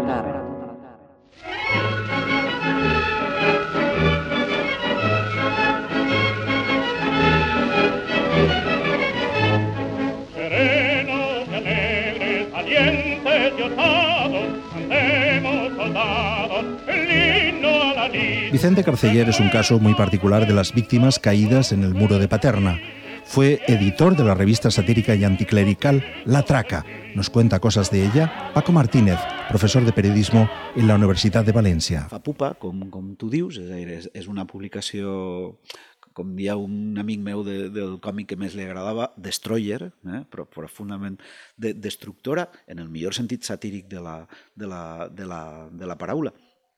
Vicente 18.52 18.84
Carceller 18.84 19.28
es 19.28 19.40
un 19.40 19.48
caso 19.48 19.78
muy 19.78 19.94
particular 19.94 20.46
de 20.46 20.54
las 20.54 20.72
víctimas 20.72 21.18
caídas 21.18 21.72
en 21.72 21.82
el 21.82 21.94
muro 21.94 22.18
de 22.18 22.28
Paterna. 22.28 22.78
Fue 23.24 23.60
editor 23.66 24.16
de 24.16 24.24
la 24.24 24.34
revista 24.34 24.70
satírica 24.70 25.14
y 25.14 25.24
anticlerical 25.24 26.04
La 26.24 26.42
Traca. 26.42 26.84
Nos 27.14 27.28
cuenta 27.28 27.58
cosas 27.58 27.90
de 27.90 28.06
ella 28.06 28.52
Paco 28.54 28.72
Martínez, 28.72 29.18
profesor 29.48 29.84
de 29.84 29.92
periodismo 29.92 30.48
en 30.76 30.86
la 30.86 30.94
Universitat 30.94 31.44
de 31.44 31.52
València. 31.52 32.06
Fa 32.08 32.22
pupa, 32.22 32.54
com, 32.54 32.86
com 32.92 33.16
tu 33.18 33.28
dius, 33.32 33.58
és, 33.58 33.66
dir, 33.72 33.88
és, 33.98 34.08
és 34.14 34.30
una 34.30 34.46
publicació 34.46 35.58
com 36.16 36.32
un 36.32 36.96
amic 36.96 37.20
meu 37.20 37.42
de, 37.44 37.68
del 37.68 37.98
còmic 38.00 38.30
que 38.30 38.40
més 38.40 38.54
li 38.54 38.64
agradava, 38.64 39.10
Destroyer, 39.16 39.90
eh? 40.06 40.22
però 40.30 40.46
profundament 40.46 41.18
de, 41.58 41.74
destructora, 41.74 42.48
en 42.66 42.78
el 42.78 42.88
millor 42.88 43.12
sentit 43.12 43.42
satíric 43.42 43.88
de 43.88 44.00
la, 44.00 44.26
de 44.54 44.66
la, 44.66 45.08
de 45.10 45.26
la, 45.26 45.68
de 45.72 45.86
la 45.86 45.98
paraula 45.98 46.32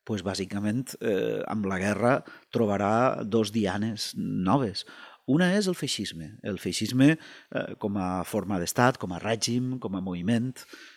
pues, 0.08 0.24
bàsicament 0.24 0.96
eh, 1.04 1.44
amb 1.52 1.68
la 1.68 1.78
guerra 1.82 2.16
trobarà 2.54 3.22
dos 3.28 3.52
dianes 3.52 4.14
noves. 4.16 4.86
Una 5.28 5.50
és 5.58 5.66
el 5.68 5.74
feixisme, 5.76 6.30
el 6.48 6.56
feixisme 6.56 7.10
eh, 7.12 7.74
com 7.82 7.98
a 8.00 8.24
forma 8.24 8.56
d'estat, 8.56 8.96
com 8.96 9.12
a 9.12 9.18
règim, 9.20 9.74
com 9.82 9.98
a 9.98 10.00
moviment, 10.00 10.54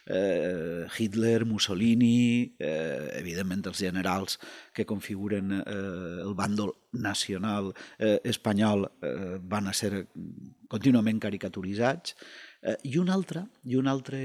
eh, 0.07 0.87
Hitler, 0.95 1.43
Mussolini, 1.43 2.55
eh, 2.55 3.09
evidentment 3.19 3.67
els 3.67 3.81
generals 3.83 4.37
que 4.71 4.87
configuren 4.87 5.57
eh, 5.59 5.75
el 6.23 6.31
bàndol 6.39 6.71
nacional 6.95 7.73
eh, 7.99 8.21
espanyol 8.31 8.87
eh, 8.87 9.35
van 9.51 9.67
a 9.67 9.75
ser 9.75 10.05
contínuament 10.71 11.19
caricaturitzats, 11.19 12.15
eh, 12.61 12.77
i 12.83 12.97
un 12.97 13.09
altre, 13.09 13.45
i 13.63 13.75
un 13.75 13.87
altre, 13.87 14.19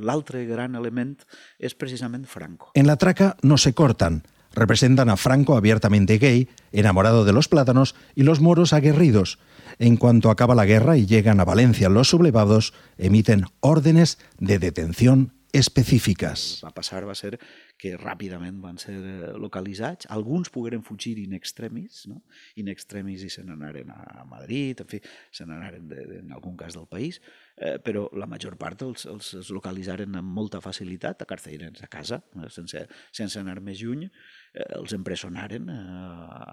l'altre 0.00 0.44
gran 0.48 0.74
element 0.74 1.16
és 1.58 1.74
precisament 1.74 2.26
Franco. 2.26 2.70
En 2.74 2.86
la 2.86 2.96
traca 2.96 3.36
no 3.42 3.58
se 3.58 3.74
cortan, 3.74 4.22
representan 4.54 5.10
a 5.10 5.16
Franco 5.16 5.56
abiertamente 5.56 6.18
gay, 6.18 6.48
enamorado 6.72 7.24
de 7.24 7.32
los 7.32 7.48
plátanos, 7.48 7.94
y 8.14 8.22
los 8.22 8.40
moros 8.40 8.72
aguerridos. 8.72 9.38
En 9.78 9.96
cuanto 9.96 10.30
acaba 10.30 10.54
la 10.54 10.66
guerra 10.66 10.96
y 10.96 11.06
llegan 11.06 11.40
a 11.40 11.44
Valencia 11.44 11.88
los 11.88 12.08
sublevados, 12.08 12.72
emiten 12.98 13.46
órdenes 13.60 14.18
de 14.38 14.58
detención 14.58 15.32
específiques. 15.54 16.44
Va 16.64 16.72
passar 16.74 17.04
va 17.06 17.14
ser 17.14 17.36
que 17.78 17.94
ràpidament 18.00 18.58
van 18.62 18.78
ser 18.82 18.96
eh, 18.98 19.30
localitzats. 19.38 20.08
Alguns 20.14 20.50
pogueren 20.54 20.82
fugir 20.86 21.14
in 21.22 21.36
extremis, 21.38 22.04
no? 22.10 22.22
in 22.60 22.68
extremis 22.72 23.22
i 23.22 23.30
se 23.30 23.44
n'anaren 23.46 23.92
a 23.94 24.26
Madrid, 24.28 24.82
en 24.82 24.90
fi, 24.90 25.00
se 25.30 25.46
n'anaren 25.46 25.94
en 26.18 26.34
algun 26.34 26.58
cas 26.58 26.74
del 26.74 26.88
país, 26.90 27.20
eh, 27.56 27.78
però 27.78 28.08
la 28.18 28.28
major 28.30 28.58
part 28.60 28.82
els, 28.86 29.06
els, 29.10 29.30
els 29.38 29.52
localitzaren 29.54 30.18
amb 30.20 30.34
molta 30.40 30.60
facilitat 30.64 31.22
a 31.22 31.30
Carcelleres, 31.30 31.84
a 31.86 31.90
casa, 31.92 32.20
eh, 32.40 32.50
sense, 32.50 32.86
sense 33.14 33.40
anar 33.40 33.60
més 33.62 33.82
lluny, 33.82 34.08
eh, 34.08 34.70
els 34.80 34.96
empresonaren 34.98 35.70
eh, 35.70 35.82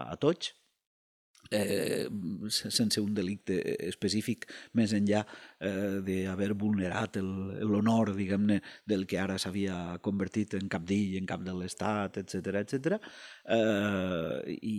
a 0.06 0.18
tots, 0.22 0.54
eh, 1.52 2.08
sense 2.50 3.02
un 3.04 3.14
delicte 3.14 3.60
específic 3.88 4.48
més 4.80 4.94
enllà 4.96 5.22
eh, 5.24 6.00
d'haver 6.06 6.52
vulnerat 6.58 7.20
l'honor, 7.22 8.14
diguem-ne, 8.18 8.62
del 8.88 9.06
que 9.10 9.20
ara 9.20 9.38
s'havia 9.42 9.98
convertit 10.04 10.56
en 10.60 10.72
capdill, 10.72 11.18
en 11.20 11.30
cap 11.30 11.44
de 11.46 11.56
l'Estat, 11.58 12.22
etc 12.24 12.62
etc. 12.64 13.00
Eh, 13.58 14.58
I 14.58 14.78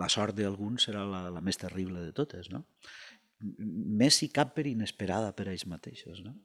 la 0.00 0.10
sort 0.12 0.36
d'alguns 0.38 0.88
serà 0.88 1.04
la, 1.08 1.26
la 1.34 1.44
més 1.44 1.60
terrible 1.60 2.08
de 2.08 2.14
totes, 2.16 2.50
no? 2.52 2.64
Més 3.44 4.22
si 4.22 4.30
cap 4.32 4.54
per 4.56 4.64
inesperada 4.70 5.34
per 5.36 5.50
ells 5.52 5.66
mateixos, 5.68 6.22
no? 6.24 6.38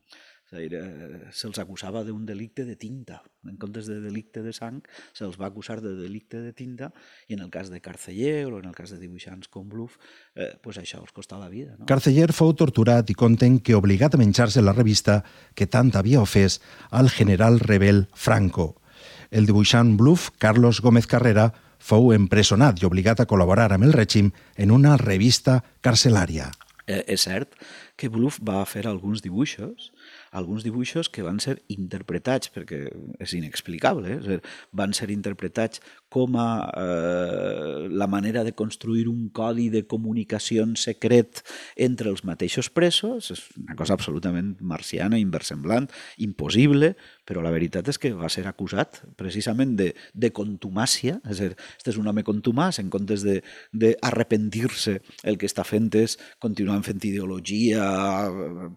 Se'ls 0.50 1.60
acusava 1.62 2.02
d'un 2.04 2.26
delicte 2.26 2.66
de 2.66 2.76
tinta. 2.80 3.22
En 3.46 3.58
comptes 3.62 3.88
de 3.88 4.00
delicte 4.02 4.42
de 4.44 4.54
sang, 4.56 4.82
se'ls 5.14 5.38
va 5.40 5.48
acusar 5.50 5.80
de 5.84 5.94
delicte 5.96 6.42
de 6.42 6.54
tinta 6.58 6.90
i 7.28 7.38
en 7.38 7.44
el 7.46 7.52
cas 7.54 7.70
de 7.70 7.82
Carceller 7.82 8.50
o 8.50 8.60
en 8.60 8.66
el 8.72 8.76
cas 8.76 8.92
de 8.92 9.00
dibuixants 9.00 9.48
com 9.48 9.70
Bluff, 9.70 10.00
eh, 10.36 10.56
pues 10.62 10.82
això 10.82 11.02
els 11.04 11.14
costa 11.14 11.38
la 11.38 11.50
vida. 11.50 11.76
No? 11.78 11.86
Carceller 11.90 12.32
fou 12.34 12.56
torturat 12.58 13.10
i 13.10 13.18
conten 13.18 13.60
que 13.62 13.78
obligat 13.78 14.16
a 14.16 14.22
menjar-se 14.22 14.64
la 14.66 14.74
revista 14.74 15.22
que 15.54 15.68
tant 15.68 15.94
havia 15.96 16.22
ofès 16.22 16.60
al 16.90 17.10
general 17.14 17.60
rebel 17.60 18.08
Franco. 18.14 18.82
El 19.30 19.46
dibuixant 19.46 19.96
Bluff, 19.98 20.32
Carlos 20.42 20.82
Gómez 20.82 21.06
Carrera, 21.08 21.52
fou 21.80 22.12
empresonat 22.12 22.82
i 22.82 22.88
obligat 22.90 23.22
a 23.22 23.28
col·laborar 23.30 23.70
amb 23.72 23.88
el 23.88 23.94
règim 23.96 24.34
en 24.58 24.74
una 24.76 24.98
revista 24.98 25.62
carcelària. 25.86 26.50
Eh, 26.90 27.04
és 27.14 27.24
cert 27.28 27.54
que 27.96 28.10
Bluff 28.10 28.40
va 28.42 28.64
fer 28.66 28.88
alguns 28.90 29.22
dibuixos 29.22 29.92
alguns 30.32 30.64
dibuixos 30.64 31.10
que 31.10 31.24
van 31.26 31.40
ser 31.44 31.60
interpretats, 31.74 32.52
perquè 32.54 32.86
és 33.20 33.36
inexplicable, 33.38 34.18
eh? 34.18 34.40
van 34.72 34.94
ser 34.94 35.10
interpretats 35.14 35.82
com 36.10 36.36
a 36.42 36.50
eh, 36.74 37.88
la 37.90 38.08
manera 38.08 38.44
de 38.44 38.54
construir 38.58 39.08
un 39.08 39.30
codi 39.30 39.70
de 39.70 39.86
comunicació 39.88 40.66
secret 40.76 41.44
entre 41.78 42.10
els 42.10 42.26
mateixos 42.26 42.70
presos, 42.74 43.30
és 43.32 43.44
una 43.62 43.78
cosa 43.78 43.96
absolutament 43.96 44.56
marciana, 44.60 45.20
inversemblant, 45.22 45.88
impossible, 46.18 46.96
però 47.30 47.44
la 47.46 47.54
veritat 47.54 47.88
és 47.92 48.00
que 48.02 48.12
va 48.18 48.30
ser 48.34 48.48
acusat 48.50 49.04
precisament 49.20 49.76
de, 49.78 49.92
de 50.14 50.32
contumàcia, 50.34 51.20
és 51.30 51.40
a 51.40 51.52
dir, 51.52 51.58
este 51.78 51.94
és 51.94 52.00
un 52.02 52.10
home 52.10 52.26
contumàs, 52.26 52.82
en 52.82 52.90
comptes 52.90 53.24
d'arrepentir-se, 53.24 54.98
el 55.30 55.38
que 55.38 55.50
està 55.50 55.66
fent 55.68 55.92
és 56.00 56.18
continuar 56.42 56.80
fent 56.86 57.02
ideologia 57.06 57.86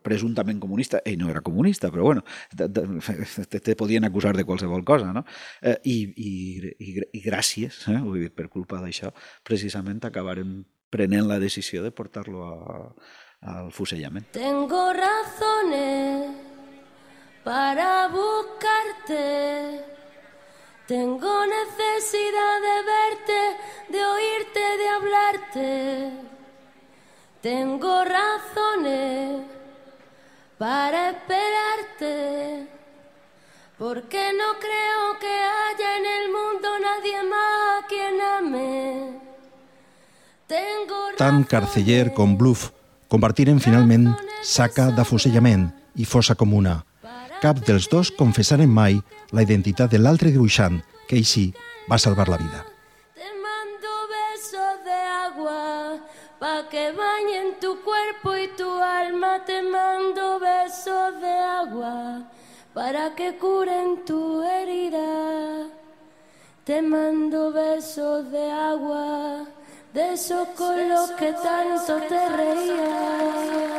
presumptament 0.05 0.61
comunista, 0.61 1.01
ell 1.09 1.19
no 1.21 1.31
era 1.33 1.43
comunista, 1.45 1.91
però 1.93 2.05
bueno, 2.11 2.25
te, 2.57 2.69
te, 2.69 3.61
te 3.61 3.77
podien 3.79 4.05
acusar 4.05 4.37
de 4.37 4.45
qualsevol 4.45 4.85
cosa, 4.85 5.13
no? 5.17 5.25
Eh, 5.63 5.79
i, 5.89 5.97
i, 6.17 6.33
i, 6.79 6.95
i 7.19 7.22
gràcies, 7.25 7.87
eh, 7.89 7.99
vull 8.03 8.21
dir, 8.27 8.33
per 8.35 8.49
culpa 8.49 8.81
d'això, 8.83 9.13
precisament 9.45 10.05
acabarem 10.05 10.65
prenent 10.91 11.27
la 11.29 11.39
decisió 11.39 11.83
de 11.83 11.91
portar-lo 11.91 12.95
al 13.41 13.73
fusellament. 13.73 14.27
Tengo 14.33 14.93
razones 14.93 16.37
para 17.45 18.09
buscarte. 18.09 19.85
Tengo 20.87 21.47
necesidad 21.47 22.57
de 22.69 22.77
verte, 22.93 23.41
de 23.89 24.05
oírte, 24.05 24.61
de 24.77 24.89
hablarte. 24.89 26.13
Tengo 27.41 28.05
razones 28.05 29.47
para 30.59 31.11
esperarte, 31.11 32.69
porque 33.83 34.31
no 34.39 34.61
creo 34.61 35.19
que 35.19 35.27
haya 35.27 35.97
en 35.99 36.07
el 36.07 36.27
mundo 36.31 36.69
nadie 36.79 37.21
más 37.25 37.85
quien 37.89 38.21
ame. 38.21 39.19
Tengo 40.47 40.99
Tant 41.19 41.45
Carceller 41.49 42.13
com 42.15 42.37
Bluff 42.39 42.71
compartiren 43.11 43.59
finalment 43.59 44.13
saca 44.47 44.85
d'afusellament 44.95 45.65
i 45.99 46.07
fossa 46.07 46.37
comuna, 46.39 46.77
cap 47.43 47.59
dels 47.67 47.89
dos 47.91 48.13
confessaren 48.15 48.71
mai 48.71 49.01
la 49.35 49.43
identitat 49.43 49.91
de 49.91 49.99
l'altre 49.99 50.31
dibuixant, 50.31 50.79
que 51.11 51.19
així 51.19 51.49
va 51.91 51.99
salvar 51.99 52.29
la 52.31 52.39
vida. 52.39 52.63
Te 53.19 53.33
mando 53.43 53.97
besos 54.13 54.77
de 54.87 55.01
agua 55.25 55.99
pa 56.39 56.55
que 56.71 56.87
bañen 56.95 57.59
tu 57.59 57.75
cuerpo 57.83 58.37
y 58.39 58.47
tu 58.55 58.71
alma. 58.79 59.43
Te 59.45 59.59
mando 59.67 60.39
besos 60.39 61.19
de 61.19 61.35
agua 61.35 62.31
para 62.75 63.15
que 63.15 63.37
curen 63.39 64.05
tu 64.05 64.43
herida. 64.43 65.69
Te 66.65 66.81
mando 66.81 67.53
besos 67.53 68.31
de 68.31 68.51
agua 68.51 69.47
de 69.93 70.15
esos 70.15 70.49
con 70.57 70.89
los 70.89 71.11
que 71.13 71.33
tanto 71.33 72.01
te 72.09 72.29
reías. 72.29 73.73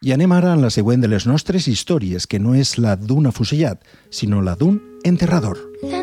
I 0.00 0.12
anem 0.14 0.30
ara 0.30 0.52
en 0.54 0.60
la 0.62 0.70
següent 0.70 1.02
de 1.02 1.08
les 1.10 1.26
nostres 1.26 1.66
històries, 1.66 2.28
que 2.30 2.38
no 2.38 2.54
és 2.54 2.76
la 2.78 2.94
d'un 2.96 3.26
afusellat, 3.26 3.82
sinó 4.14 4.38
la 4.40 4.54
d'un 4.54 4.78
enterrador. 5.02 5.58
La 5.82 5.97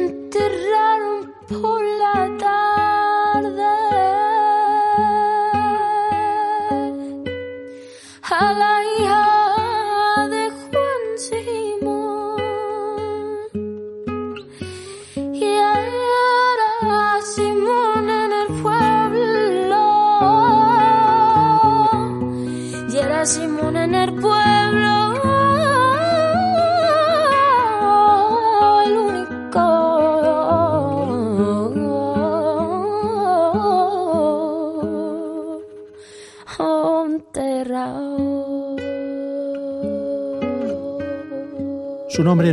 a 8.38 8.75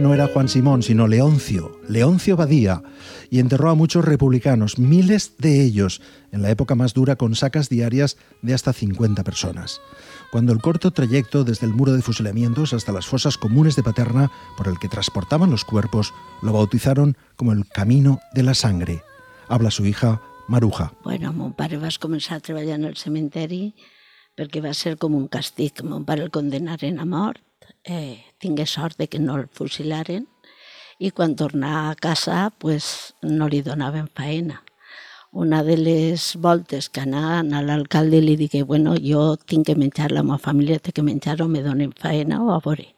no 0.01 0.15
era 0.15 0.29
Juan 0.29 0.49
Simón, 0.49 0.83
sino 0.83 1.07
Leoncio, 1.07 1.81
Leoncio 1.89 2.37
Badía, 2.37 2.83
y 3.31 3.39
enterró 3.39 3.71
a 3.71 3.75
muchos 3.75 4.05
republicanos, 4.05 4.79
miles 4.79 5.35
de 5.39 5.63
ellos, 5.63 6.01
en 6.31 6.43
la 6.43 6.51
época 6.51 6.75
más 6.75 6.95
dura 6.95 7.17
con 7.17 7.35
sacas 7.35 7.69
diarias 7.69 8.17
de 8.43 8.55
hasta 8.55 8.73
50 8.73 9.25
personas. 9.25 9.81
Cuando 10.31 10.53
el 10.53 10.61
corto 10.61 10.93
trayecto 10.93 11.45
desde 11.45 11.67
el 11.67 11.75
muro 11.75 11.93
de 11.93 12.03
fusilamientos 12.03 12.73
hasta 12.73 12.93
las 12.93 13.07
fosas 13.07 13.37
comunes 13.37 13.77
de 13.77 13.83
Paterna, 13.83 14.31
por 14.57 14.69
el 14.69 14.79
que 14.79 14.89
transportaban 14.89 15.51
los 15.51 15.65
cuerpos, 15.65 16.15
lo 16.43 16.53
bautizaron 16.53 17.17
como 17.37 17.53
el 17.53 17.69
Camino 17.69 18.21
de 18.35 18.43
la 18.43 18.55
Sangre. 18.55 19.03
Habla 19.49 19.71
su 19.71 19.85
hija, 19.85 20.23
Maruja. 20.49 20.93
Bueno, 21.05 21.33
mon 21.33 21.53
pare 21.53 21.77
va 21.77 21.91
començar 22.01 22.37
a 22.39 22.41
treballar 22.41 22.79
en 22.81 22.89
el 22.89 22.97
cementeri 22.97 23.75
perquè 24.37 24.63
va 24.65 24.73
ser 24.75 24.97
com 24.97 25.15
un 25.15 25.29
castig. 25.29 25.85
Mon 25.85 26.05
pare 26.05 26.25
el 26.25 26.31
condenaren 26.31 26.99
a 26.99 27.05
mort, 27.05 27.41
eh, 27.85 28.25
tingué 28.39 28.67
sort 28.67 28.99
de 28.99 29.09
que 29.09 29.19
no 29.19 29.37
el 29.39 29.49
fusilaren 29.49 30.27
i 30.99 31.11
quan 31.11 31.37
tornava 31.37 31.91
a 31.91 31.97
casa 31.97 32.51
pues, 32.59 33.15
no 33.23 33.49
li 33.49 33.63
donaven 33.63 34.09
faena. 34.15 34.63
Una 35.33 35.63
de 35.65 35.79
les 35.79 36.37
voltes 36.37 36.91
que 36.93 37.01
anava 37.01 37.41
a 37.41 37.63
l'alcalde 37.65 38.21
li 38.21 38.37
digué, 38.37 38.63
bueno, 38.63 38.95
jo 39.01 39.37
tinc 39.37 39.67
que 39.67 39.75
menjar, 39.75 40.13
la 40.13 40.23
meva 40.23 40.39
família 40.39 40.79
té 40.79 40.93
que 40.93 41.03
menjar 41.03 41.41
o 41.41 41.49
me 41.49 41.63
donen 41.65 41.95
faena 41.97 42.43
o 42.45 42.53
a 42.53 42.61
veure. 42.61 42.91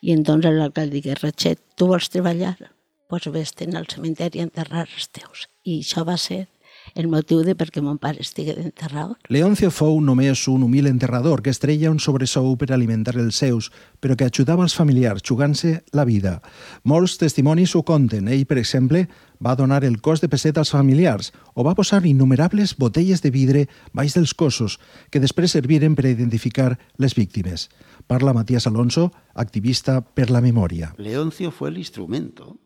I 0.00 0.12
entonces 0.14 0.54
l'alcalde 0.54 0.96
digué, 0.96 1.14
Ratxet, 1.14 1.60
tu 1.76 1.90
vols 1.92 2.08
treballar? 2.08 2.56
Doncs 2.58 2.74
pues 3.08 3.28
vés-te'n 3.32 3.76
al 3.76 3.86
cementeri 3.88 4.40
a 4.40 4.46
enterrar 4.48 4.86
els 4.86 5.08
teus. 5.12 5.46
I 5.64 5.80
això 5.80 6.04
va 6.04 6.16
ser 6.16 6.46
el 6.94 7.08
motiu 7.08 7.42
de 7.44 7.54
per 7.58 7.68
què 7.72 7.82
mon 7.84 7.98
pare 7.98 8.22
estigui 8.24 8.54
enterrat. 8.56 9.16
Leoncio 9.28 9.70
fou 9.74 10.00
només 10.00 10.46
un 10.48 10.64
humil 10.66 10.86
enterrador 10.86 11.42
que 11.42 11.50
estrella 11.54 11.90
un 11.90 12.00
sobresou 12.00 12.54
per 12.56 12.72
alimentar 12.72 13.16
els 13.16 13.40
seus, 13.40 13.70
però 14.00 14.16
que 14.16 14.28
ajudava 14.28 14.64
els 14.64 14.76
familiars 14.76 15.22
jugant-se 15.22 15.82
la 15.92 16.04
vida. 16.08 16.38
Molts 16.84 17.18
testimonis 17.18 17.74
ho 17.76 17.82
conten. 17.82 18.28
Ell, 18.28 18.46
per 18.46 18.58
exemple, 18.58 19.06
va 19.44 19.54
donar 19.56 19.84
el 19.84 20.00
cos 20.00 20.20
de 20.20 20.28
pesset 20.28 20.58
als 20.58 20.72
familiars 20.74 21.32
o 21.54 21.64
va 21.66 21.76
posar 21.78 22.04
innumerables 22.06 22.76
botelles 22.76 23.22
de 23.22 23.30
vidre 23.30 23.66
baix 23.92 24.14
dels 24.16 24.34
cossos 24.34 24.78
que 25.10 25.22
després 25.22 25.54
serviren 25.54 25.94
per 25.94 26.08
identificar 26.10 26.78
les 26.98 27.14
víctimes. 27.14 27.68
Parla 28.06 28.32
Matías 28.32 28.66
Alonso, 28.66 29.12
activista 29.34 30.00
per 30.00 30.30
la 30.30 30.40
memoria. 30.40 30.94
Leoncio 30.98 31.50
fue 31.50 31.68
el 31.68 31.78
instrumento, 31.78 32.58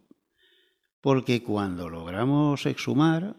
porque 1.00 1.42
cuando 1.42 1.88
logramos 1.88 2.64
exhumar, 2.66 3.36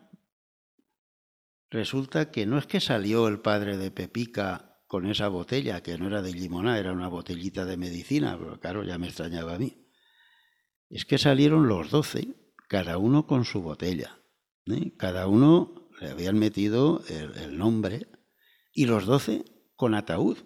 Resulta 1.74 2.30
que 2.30 2.46
no 2.46 2.60
es 2.60 2.68
que 2.68 2.80
salió 2.80 3.28
el 3.28 3.40
padre 3.40 3.78
de 3.78 3.90
Pepica 3.90 4.78
con 4.86 5.08
esa 5.08 5.28
botella, 5.28 5.82
que 5.82 5.98
no 5.98 6.06
era 6.06 6.22
de 6.22 6.32
limonada, 6.32 6.78
era 6.78 6.92
una 6.92 7.08
botellita 7.08 7.66
de 7.66 7.78
medicina, 7.78 8.38
pero 8.38 8.60
claro, 8.60 8.84
ya 8.84 9.00
me 9.00 9.08
extrañaba 9.08 9.56
a 9.56 9.58
mí. 9.58 9.90
Es 10.88 11.06
que 11.06 11.18
salieron 11.18 11.68
los 11.68 11.90
doce, 11.90 12.36
cada 12.70 13.00
uno 13.00 13.26
con 13.26 13.44
su 13.44 13.64
botella. 13.64 14.20
¿eh? 14.68 14.96
Cada 14.98 15.26
uno 15.26 15.90
le 16.00 16.12
habían 16.12 16.38
metido 16.38 17.02
el, 17.10 17.58
nombre 17.58 18.08
y 18.72 18.86
los 18.86 19.08
doce 19.08 19.44
con 19.76 19.96
ataúd. 19.96 20.38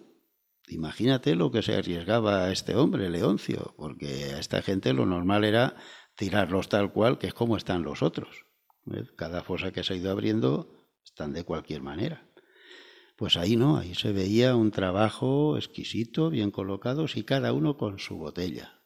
Imagínate 0.68 1.34
lo 1.34 1.50
que 1.50 1.60
se 1.60 1.76
arriesgaba 1.76 2.50
este 2.50 2.74
hombre, 2.74 3.10
Leoncio, 3.10 3.74
porque 3.76 4.32
a 4.32 4.38
esta 4.38 4.62
gente 4.62 4.94
lo 4.94 5.04
normal 5.04 5.44
era 5.44 5.76
tirarlos 6.16 6.70
tal 6.70 6.90
cual, 6.90 7.18
que 7.18 7.26
es 7.26 7.34
como 7.34 7.58
están 7.58 7.82
los 7.82 8.02
otros. 8.02 8.46
¿ves? 8.86 9.12
Cada 9.14 9.42
fosa 9.42 9.72
que 9.72 9.84
se 9.84 9.92
ha 9.92 9.96
ido 9.96 10.10
abriendo 10.10 10.77
están 11.08 11.32
de 11.32 11.44
cualquier 11.44 11.82
manera. 11.82 12.26
Pues 13.16 13.36
ahí 13.36 13.56
no, 13.56 13.78
ahí 13.78 13.94
se 13.94 14.12
veía 14.12 14.54
un 14.54 14.70
trabajo 14.70 15.56
exquisito, 15.56 16.30
bien 16.30 16.50
colocados 16.50 17.16
y 17.16 17.24
cada 17.24 17.52
uno 17.52 17.76
con 17.76 17.98
su 17.98 18.16
botella. 18.16 18.80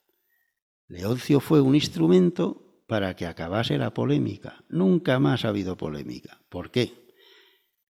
Leoncio 0.88 1.40
fue 1.40 1.60
un 1.60 1.74
instrumento 1.74 2.84
para 2.86 3.14
que 3.16 3.26
acabase 3.26 3.76
la 3.76 3.92
polémica. 3.92 4.64
Nunca 4.68 5.18
más 5.18 5.44
ha 5.44 5.48
habido 5.48 5.76
polémica. 5.76 6.40
¿Por 6.48 6.70
qué? 6.70 6.92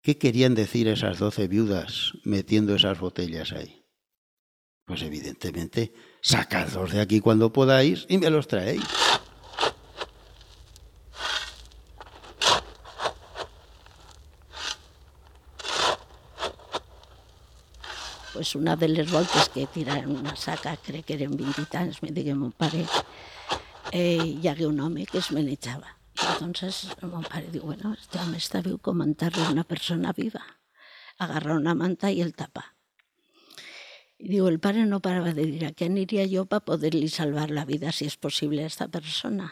¿Qué 0.03 0.17
querían 0.17 0.55
decir 0.55 0.89
esas 0.89 1.19
doce 1.19 1.47
viudas 1.47 2.13
metiendo 2.25 2.75
esas 2.75 3.01
botellas 3.01 3.53
ahí? 3.53 3.85
Pues 4.87 5.03
evidentemente, 5.03 5.93
sacadlos 6.23 6.93
de 6.93 7.01
aquí 7.01 7.21
cuando 7.21 7.53
podáis 7.53 8.07
y 8.09 8.19
me 8.19 8.31
los 8.31 8.49
traéis. 8.49 8.83
Pues 18.33 18.55
una 18.55 18.77
de 18.77 18.89
les 18.89 19.11
voltes 19.11 19.49
que 19.49 19.67
tiraren 19.67 20.11
una 20.11 20.37
saca, 20.37 20.77
crec 20.77 21.07
que 21.07 21.15
eren 21.15 21.37
20 21.37 21.77
anys, 21.79 22.03
me 22.03 22.11
digué 22.15 22.35
mon 22.35 22.53
pare, 22.53 22.85
eh, 23.93 24.19
hi 24.23 24.49
hagué 24.49 24.67
un 24.67 24.81
home 24.81 25.07
que 25.07 25.19
es 25.19 25.31
manejava. 25.33 25.97
I 26.21 26.27
entonces 26.33 26.89
mon 27.03 27.25
pare 27.25 27.49
diu, 27.51 27.65
bueno, 27.65 27.95
este 27.95 28.21
home 28.21 28.39
està 28.39 28.61
viu 28.63 28.79
com 28.79 29.03
enterrar 29.03 29.51
una 29.53 29.65
persona 29.65 30.13
viva. 30.17 30.43
Agarra 31.19 31.57
una 31.57 31.75
manta 31.75 32.11
i 32.11 32.21
el 32.23 32.35
tapa. 32.35 32.65
I 34.21 34.29
diu, 34.29 34.47
el 34.49 34.61
pare 34.61 34.85
no 34.87 35.01
parava 35.01 35.33
de 35.33 35.47
dir, 35.49 35.65
a 35.65 35.73
què 35.73 35.89
aniria 35.89 36.27
jo 36.29 36.45
per 36.47 36.61
poder-li 36.67 37.09
salvar 37.09 37.49
la 37.51 37.65
vida, 37.65 37.93
si 37.93 38.07
és 38.07 38.19
possible, 38.21 38.63
a 38.63 38.73
esta 38.73 38.89
persona? 38.89 39.49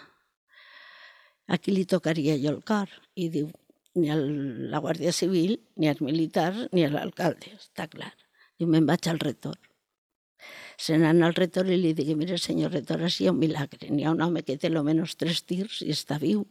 A 1.48 1.56
qui 1.56 1.72
li 1.72 1.86
tocaria 1.88 2.36
jo 2.36 2.52
el 2.52 2.62
cor? 2.68 2.92
I 3.16 3.30
diu, 3.32 3.48
ni 3.96 4.12
a 4.12 4.16
la 4.18 4.80
Guàrdia 4.84 5.12
Civil, 5.16 5.56
ni 5.76 5.88
als 5.88 6.02
militars, 6.04 6.68
ni 6.76 6.84
a 6.84 6.92
l'alcalde, 6.92 7.56
està 7.56 7.88
clar. 7.88 8.12
I 8.58 8.66
me'n 8.66 8.86
vaig 8.86 9.08
al 9.10 9.20
rector. 9.22 9.56
Se 10.78 10.96
n'anà 10.98 11.26
al 11.26 11.34
rector 11.34 11.66
i 11.70 11.76
li 11.78 11.92
digui, 11.98 12.14
mira, 12.18 12.38
senyor 12.38 12.72
rector, 12.74 13.02
així 13.02 13.24
hi 13.24 13.28
ha 13.30 13.34
un 13.34 13.40
milagre. 13.42 13.90
N'hi 13.90 14.06
ha 14.06 14.14
un 14.14 14.22
home 14.22 14.44
que 14.46 14.56
té 14.58 14.70
almenys 14.70 15.16
tres 15.18 15.42
tirs 15.46 15.80
i 15.82 15.90
està 15.94 16.18
viu. 16.22 16.44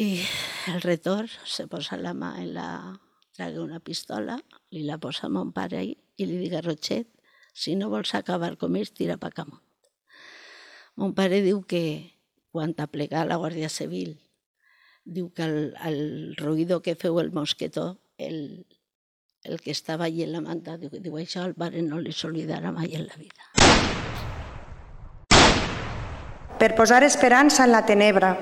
I 0.00 0.20
el 0.72 0.80
rector 0.84 1.28
se 1.44 1.66
posa 1.68 1.98
la 2.00 2.12
mà 2.16 2.34
en 2.42 2.52
la... 2.56 2.68
traga 3.36 3.62
una 3.62 3.80
pistola, 3.80 4.36
li 4.74 4.84
la 4.84 4.98
posa 5.00 5.26
a 5.28 5.32
mon 5.32 5.52
pare 5.56 5.80
i 5.84 6.24
li 6.26 6.38
diga, 6.40 6.60
Rochet, 6.60 7.08
si 7.54 7.76
no 7.76 7.88
vols 7.92 8.12
acabar 8.14 8.56
com 8.60 8.76
ells, 8.76 8.92
tira 8.92 9.16
pa 9.16 9.30
camunt. 9.32 9.62
Mon 11.00 11.14
pare 11.16 11.40
diu 11.40 11.62
que 11.64 11.82
quan 12.52 12.74
aplegar 12.84 13.24
la 13.26 13.38
Guàrdia 13.40 13.70
Civil, 13.72 14.18
diu 15.04 15.30
que 15.32 15.46
el, 15.46 15.72
el 15.88 16.00
ruïdo 16.36 16.82
que 16.84 16.96
feu 16.98 17.20
el 17.22 17.32
mosquetó, 17.32 17.86
el, 18.18 18.66
el 19.44 19.60
que 19.60 19.70
estava 19.70 20.04
allí 20.04 20.22
en 20.22 20.32
la 20.32 20.40
manta, 20.40 20.76
diu, 20.76 20.90
diu 20.92 21.16
això 21.16 21.44
al 21.44 21.54
pare 21.54 21.82
no 21.82 22.00
li 22.00 22.12
s'oblidarà 22.12 22.72
mai 22.72 22.94
en 22.94 23.06
la 23.08 23.16
vida. 23.16 23.50
per 26.60 26.74
posar 26.76 27.00
esperança 27.04 27.64
en 27.64 27.72
la 27.72 27.86
tenebra, 27.88 28.34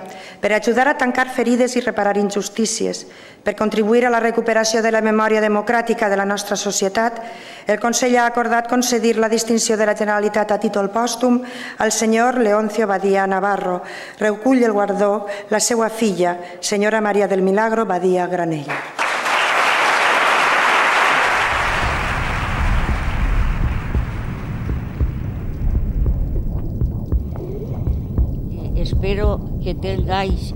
per 0.43 0.51
ajudar 0.53 0.89
a 0.91 0.97
tancar 0.99 1.29
ferides 1.31 1.77
i 1.79 1.85
reparar 1.85 2.17
injustícies, 2.19 3.05
per 3.47 3.55
contribuir 3.55 4.09
a 4.09 4.11
la 4.11 4.19
recuperació 4.19 4.83
de 4.83 4.91
la 4.91 5.05
memòria 5.07 5.41
democràtica 5.41 6.11
de 6.11 6.19
la 6.19 6.27
nostra 6.27 6.59
societat, 6.59 7.23
el 7.71 7.79
Consell 7.79 8.19
ha 8.19 8.27
acordat 8.27 8.67
concedir 8.67 9.17
la 9.23 9.31
distinció 9.31 9.79
de 9.79 9.87
la 9.87 9.95
Generalitat 9.95 10.51
a 10.51 10.59
títol 10.59 10.91
pòstum 10.91 11.45
al 11.79 11.95
senyor 11.95 12.43
Leoncio 12.43 12.91
Badia 12.91 13.29
Navarro. 13.31 13.85
Recull 14.19 14.67
el 14.67 14.75
guardó 14.75 15.29
la 15.51 15.61
seva 15.61 15.89
filla, 15.89 16.41
senyora 16.59 17.01
Maria 17.01 17.31
del 17.31 17.47
Milagro 17.47 17.87
Badia 17.87 18.27
Granella. 18.27 19.08
Espero 29.09 29.41
que 29.65 29.75
tengáis 29.75 30.53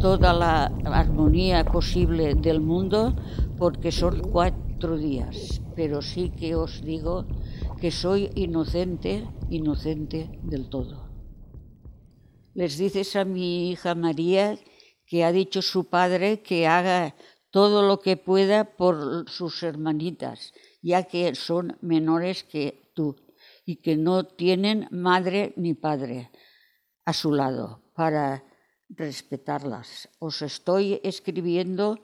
toda 0.00 0.32
la 0.32 0.64
armonía 0.84 1.64
posible 1.64 2.34
del 2.34 2.60
mundo 2.60 3.14
porque 3.56 3.92
son 3.92 4.32
cuatro 4.32 4.98
días, 4.98 5.62
pero 5.76 6.02
sí 6.02 6.30
que 6.30 6.56
os 6.56 6.82
digo 6.82 7.24
que 7.80 7.92
soy 7.92 8.30
inocente, 8.34 9.28
inocente 9.48 10.40
del 10.42 10.68
todo. 10.70 11.08
Les 12.54 12.78
dices 12.78 13.14
a 13.14 13.24
mi 13.24 13.70
hija 13.70 13.94
María 13.94 14.58
que 15.06 15.22
ha 15.22 15.30
dicho 15.30 15.62
su 15.62 15.84
padre 15.84 16.42
que 16.42 16.66
haga 16.66 17.14
todo 17.52 17.86
lo 17.86 18.00
que 18.00 18.16
pueda 18.16 18.76
por 18.76 19.30
sus 19.30 19.62
hermanitas, 19.62 20.52
ya 20.82 21.04
que 21.04 21.36
son 21.36 21.78
menores 21.80 22.42
que 22.42 22.90
tú 22.92 23.14
y 23.64 23.76
que 23.76 23.96
no 23.96 24.24
tienen 24.24 24.88
madre 24.90 25.52
ni 25.56 25.74
padre 25.74 26.32
a 27.04 27.12
su 27.12 27.30
lado 27.32 27.83
para 27.94 28.44
respetarlas. 28.88 30.08
Os 30.18 30.42
estoy 30.42 31.00
escribiendo, 31.02 32.00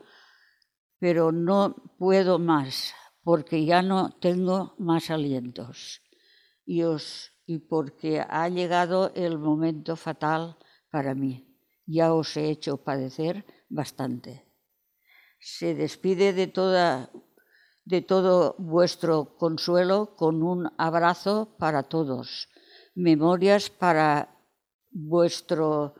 pero 0.99 1.33
no 1.33 1.77
puedo 1.99 2.39
más 2.39 2.95
porque 3.23 3.65
ya 3.65 3.83
no 3.83 4.11
tengo 4.19 4.75
más 4.79 5.11
alientos 5.11 6.01
y, 6.65 6.83
os, 6.83 7.33
y 7.47 7.59
porque 7.59 8.21
ha 8.27 8.49
llegado 8.49 9.13
el 9.15 9.39
momento 9.39 9.97
fatal 9.97 10.57
para 10.91 11.15
mí. 11.15 11.47
Ya 11.87 12.15
os 12.15 12.37
he 12.37 12.51
hecho 12.51 12.79
padecer 12.79 13.45
bastante. 13.69 14.47
Se 15.39 15.75
despide 15.75 16.33
de 16.33 16.47
toda 16.47 17.11
de 17.85 18.03
todo 18.03 18.55
vuestro 18.59 19.37
consuelo 19.37 20.15
con 20.15 20.43
un 20.43 20.71
abrazo 20.79 21.57
para 21.59 21.85
todos, 21.85 22.49
memorias 22.95 23.69
para 23.71 24.40
vuestro 24.91 25.95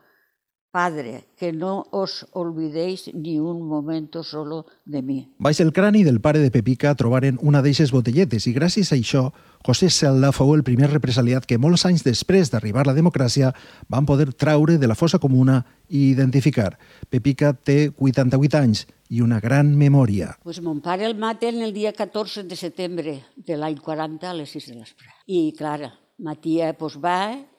Padre, 0.71 1.27
que 1.37 1.53
no 1.53 1.87
os 1.91 2.31
olvidéis 2.31 3.11
ni 3.13 3.41
un 3.41 3.67
momento 3.67 4.23
solo 4.23 4.67
de 4.85 5.03
mi. 5.03 5.27
Baix 5.39 5.59
el 5.59 5.73
crani 5.75 6.05
del 6.07 6.21
pare 6.21 6.39
de 6.39 6.53
Pepica 6.55 6.95
trobaren 6.95 7.41
una 7.43 7.59
d'eixes 7.59 7.91
botelletes 7.91 8.47
i 8.47 8.55
gràcies 8.55 8.93
a 8.93 8.99
això 8.99 9.33
José 9.67 9.91
Celda 9.91 10.31
fou 10.31 10.55
el 10.55 10.63
primer 10.63 10.93
represaliat 10.93 11.43
que 11.43 11.59
molts 11.59 11.89
anys 11.91 12.07
després 12.07 12.55
d'arribar 12.55 12.87
la 12.87 12.95
democràcia 12.95 13.51
van 13.91 14.07
poder 14.07 14.31
traure 14.31 14.79
de 14.79 14.87
la 14.87 14.95
fossa 14.95 15.19
comuna 15.19 15.65
i 15.89 16.07
identificar. 16.13 16.79
Pepica 17.11 17.51
té 17.51 17.91
88 17.99 18.63
anys 18.63 18.87
i 19.11 19.27
una 19.27 19.41
gran 19.43 19.75
memòria. 19.75 20.37
Pues 20.47 20.63
mon 20.63 20.79
pare 20.81 21.03
el 21.11 21.19
maten 21.19 21.65
el 21.67 21.75
dia 21.75 21.91
14 21.93 22.47
de 22.47 22.55
setembre 22.55 23.19
de 23.35 23.59
l'any 23.59 23.83
40 23.83 24.31
a 24.31 24.39
les 24.39 24.55
6 24.55 24.71
de 24.71 24.79
l'espre. 24.79 25.11
I, 25.27 25.51
clar, 25.59 25.97
ma 26.23 26.39
tia 26.39 26.77
pues, 26.79 26.95
va 26.95 27.50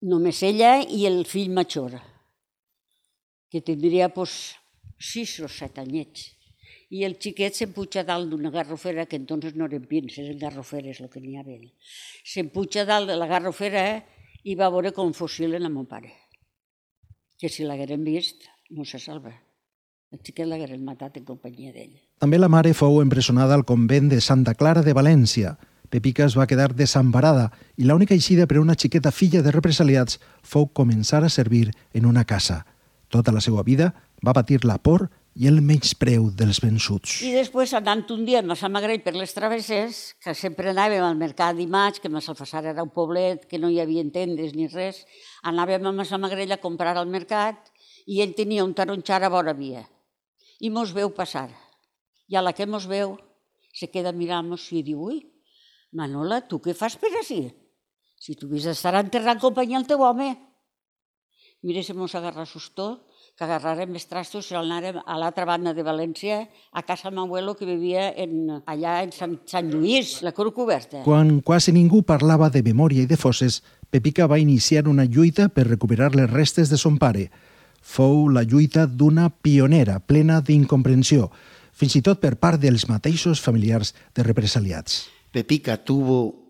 Només 0.00 0.40
ella 0.46 0.78
i 0.80 1.04
el 1.04 1.26
fill 1.28 1.50
major, 1.52 1.98
que 3.52 3.60
tindria 3.60 4.08
pues, 4.14 4.54
sis 4.96 5.34
o 5.44 5.48
set 5.48 5.80
anyets. 5.82 6.30
I 6.90 7.04
el 7.06 7.18
xiquet 7.22 7.54
s'empuja 7.54 8.02
dalt 8.08 8.30
d'una 8.30 8.50
garrofera, 8.50 9.04
que 9.06 9.18
entonces 9.20 9.54
no 9.54 9.68
eren 9.68 9.84
pins, 9.90 10.16
eren 10.18 10.40
garroferes 10.40 11.02
el 11.04 11.10
que 11.12 11.20
n'hi 11.20 11.36
havia. 11.38 11.68
S'empuja 12.26 12.86
dalt 12.88 13.12
de 13.12 13.18
la 13.20 13.28
garrofera 13.30 13.84
i 14.42 14.56
va 14.56 14.70
veure 14.72 14.94
com 14.96 15.12
fusilen 15.14 15.68
a 15.68 15.70
mon 15.70 15.86
pare. 15.86 16.10
Que 17.38 17.52
si 17.52 17.68
l'hagueren 17.68 18.02
vist, 18.04 18.48
no 18.70 18.88
se 18.88 18.98
salva. 18.98 19.34
El 20.10 20.18
xiquet 20.26 20.48
l'hagueren 20.48 20.82
matat 20.82 21.20
en 21.20 21.26
companyia 21.28 21.70
d'ell. 21.76 21.92
També 22.18 22.40
la 22.40 22.50
mare 22.50 22.72
fou 22.74 22.98
empresonada 23.04 23.54
al 23.54 23.68
convent 23.68 24.08
de 24.10 24.18
Santa 24.24 24.56
Clara 24.58 24.82
de 24.82 24.96
València. 24.96 25.54
Pepica 25.90 26.22
es 26.24 26.36
va 26.38 26.46
quedar 26.46 26.70
desemparada 26.78 27.48
i 27.76 27.86
l'única 27.86 28.14
eixida 28.14 28.46
per 28.46 28.60
a 28.60 28.62
una 28.62 28.76
xiqueta 28.78 29.10
filla 29.10 29.42
de 29.42 29.50
represaliats 29.50 30.20
fou 30.46 30.68
començar 30.70 31.24
a 31.26 31.30
servir 31.34 31.72
en 31.92 32.06
una 32.06 32.22
casa. 32.24 32.62
Tota 33.10 33.34
la 33.34 33.42
seva 33.42 33.64
vida 33.66 33.90
va 34.22 34.36
patir 34.36 34.62
la 34.62 34.78
por 34.78 35.08
i 35.34 35.48
el 35.50 35.58
menyspreu 35.66 36.28
dels 36.34 36.60
vençuts. 36.62 37.20
I 37.26 37.32
després, 37.34 37.72
anant 37.74 38.04
un 38.14 38.22
dia 38.26 38.38
a 38.42 38.46
Massamagrell 38.46 39.02
per 39.02 39.14
les 39.16 39.34
travessers, 39.34 39.98
que 40.22 40.34
sempre 40.34 40.70
anàvem 40.70 41.02
al 41.02 41.18
mercat 41.18 41.58
dimarts, 41.58 41.98
que 42.02 42.10
Massalfassar 42.10 42.64
era 42.70 42.84
un 42.86 42.90
poblet, 42.94 43.46
que 43.50 43.58
no 43.58 43.70
hi 43.70 43.80
havia 43.82 44.04
tendes 44.14 44.54
ni 44.54 44.68
res, 44.70 45.02
anàvem 45.42 45.86
a 45.86 45.94
Massamagrell 45.96 46.54
a 46.54 46.60
comprar 46.62 46.96
al 46.96 47.10
mercat 47.10 47.70
i 48.06 48.22
ell 48.22 48.34
tenia 48.38 48.66
un 48.66 48.74
taronxar 48.74 49.22
a 49.24 49.32
vora 49.32 49.54
via. 49.54 49.86
I 50.60 50.70
mos 50.70 50.94
veu 50.94 51.10
passar. 51.14 51.48
I 52.30 52.36
a 52.36 52.42
la 52.46 52.54
que 52.54 52.66
mos 52.66 52.86
veu, 52.86 53.16
se 53.74 53.90
queda 53.90 54.12
mirant-nos 54.12 54.66
i 54.74 54.82
diu, 54.86 55.02
ui, 55.02 55.22
Manola, 55.92 56.40
tu 56.46 56.60
què 56.62 56.74
fas 56.76 56.94
per 57.00 57.10
així? 57.18 57.42
Si 58.20 58.36
tu 58.38 58.48
vis 58.50 58.66
estar 58.70 58.94
enterrant 58.98 59.38
en 59.38 59.42
companyia 59.42 59.78
el 59.80 59.88
teu 59.88 60.02
home. 60.06 60.30
Mira, 61.62 61.82
se 61.82 61.92
mos 61.92 62.14
agarra 62.14 62.46
sustó, 62.46 63.06
que 63.36 63.44
agarrarem 63.44 63.92
els 63.96 64.06
trastos 64.08 64.48
i 64.52 64.56
anàrem 64.56 65.00
a 65.00 65.16
l'altra 65.20 65.44
banda 65.48 65.74
de 65.76 65.84
València, 65.84 66.38
a 66.72 66.82
casa 66.86 67.10
meu 67.10 67.26
abuelo 67.26 67.54
que 67.56 67.68
vivia 67.68 68.10
en, 68.16 68.62
allà 68.66 69.00
en 69.04 69.12
Sant, 69.16 69.36
Sant 69.50 69.68
Lluís, 69.72 70.18
la 70.24 70.32
cor 70.36 70.52
coberta. 70.56 71.02
Quan 71.04 71.40
quasi 71.44 71.72
ningú 71.72 72.02
parlava 72.06 72.50
de 72.52 72.62
memòria 72.64 73.04
i 73.04 73.10
de 73.10 73.18
fosses, 73.20 73.60
Pepica 73.90 74.28
va 74.30 74.40
iniciar 74.40 74.86
una 74.88 75.04
lluita 75.04 75.48
per 75.48 75.68
recuperar 75.68 76.14
les 76.14 76.30
restes 76.30 76.70
de 76.70 76.78
son 76.80 76.98
pare. 77.02 77.30
Fou 77.80 78.28
la 78.28 78.44
lluita 78.44 78.86
d'una 78.86 79.28
pionera 79.30 79.98
plena 80.00 80.40
d'incomprensió, 80.40 81.30
fins 81.72 81.96
i 81.96 82.04
tot 82.04 82.20
per 82.20 82.36
part 82.36 82.60
dels 82.60 82.86
mateixos 82.88 83.40
familiars 83.40 83.94
de 84.14 84.24
represaliats. 84.24 85.06
Pepica 85.32 85.84
tuvo 85.84 86.40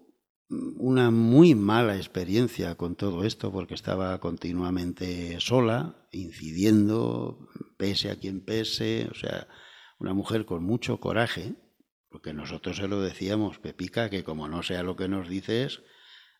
una 0.48 1.10
muy 1.10 1.54
mala 1.54 1.96
experiencia 1.96 2.74
con 2.76 2.96
todo 2.96 3.24
esto 3.24 3.52
porque 3.52 3.74
estaba 3.74 4.18
continuamente 4.20 5.38
sola, 5.38 6.08
incidiendo, 6.12 7.46
pese 7.76 8.10
a 8.10 8.16
quien 8.16 8.44
pese, 8.44 9.08
o 9.10 9.14
sea, 9.14 9.48
una 9.98 10.14
mujer 10.14 10.46
con 10.46 10.64
mucho 10.64 10.98
coraje, 10.98 11.54
porque 12.08 12.32
nosotros 12.32 12.78
se 12.78 12.88
lo 12.88 13.00
decíamos, 13.00 13.58
Pepica, 13.58 14.08
que 14.08 14.24
como 14.24 14.48
no 14.48 14.62
sea 14.62 14.82
lo 14.82 14.96
que 14.96 15.08
nos 15.08 15.28
dices, 15.28 15.82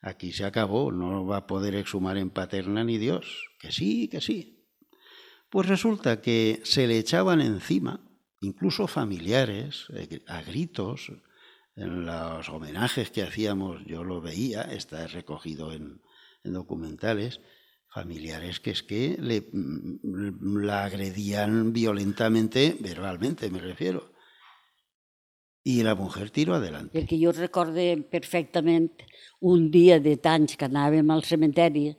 aquí 0.01 0.33
se 0.33 0.45
acabó, 0.45 0.93
no 0.93 1.27
va 1.27 1.37
a 1.37 1.47
poder 1.47 1.75
exhumar 1.75 2.17
en 2.17 2.31
paterna 2.31 2.83
ni 2.85 2.97
Dios, 2.97 3.51
que 3.61 3.71
sí, 3.71 4.09
que 4.09 4.21
sí. 4.21 4.67
Pues 5.51 5.69
resulta 5.69 6.21
que 6.21 6.61
se 6.65 6.87
le 6.87 6.99
echaban 6.99 7.41
encima, 7.41 8.01
incluso 8.41 8.87
familiares, 8.87 9.87
eh, 9.95 10.23
a 10.27 10.43
gritos, 10.43 11.13
en 11.81 12.05
los 12.05 12.49
homenajes 12.51 13.11
que 13.11 13.23
hacíamos, 13.23 13.83
yo 13.87 14.05
lo 14.05 14.21
veía, 14.21 14.63
está 14.63 15.07
recogido 15.07 15.73
en, 15.73 16.03
en 16.45 16.53
documentales, 16.53 17.41
familiares 17.89 18.61
que 18.61 18.71
es 18.71 18.83
que 18.83 19.17
le, 19.19 19.49
mm, 19.53 20.59
la 20.63 20.85
agredían 20.85 21.73
violentamente, 21.73 22.77
verbalmente 22.81 23.51
me 23.51 23.61
refiero. 23.61 24.13
I 25.63 25.83
la 25.83 25.95
mujer 25.95 26.31
tiró 26.31 26.55
adelante. 26.55 26.97
Perquè 26.97 27.19
jo 27.21 27.35
recorde 27.37 27.99
perfectament 28.09 29.03
un 29.45 29.69
dia 29.71 29.99
de 30.01 30.15
tants 30.17 30.57
que 30.57 30.65
anàvem 30.65 31.11
al 31.13 31.21
cementeri, 31.29 31.91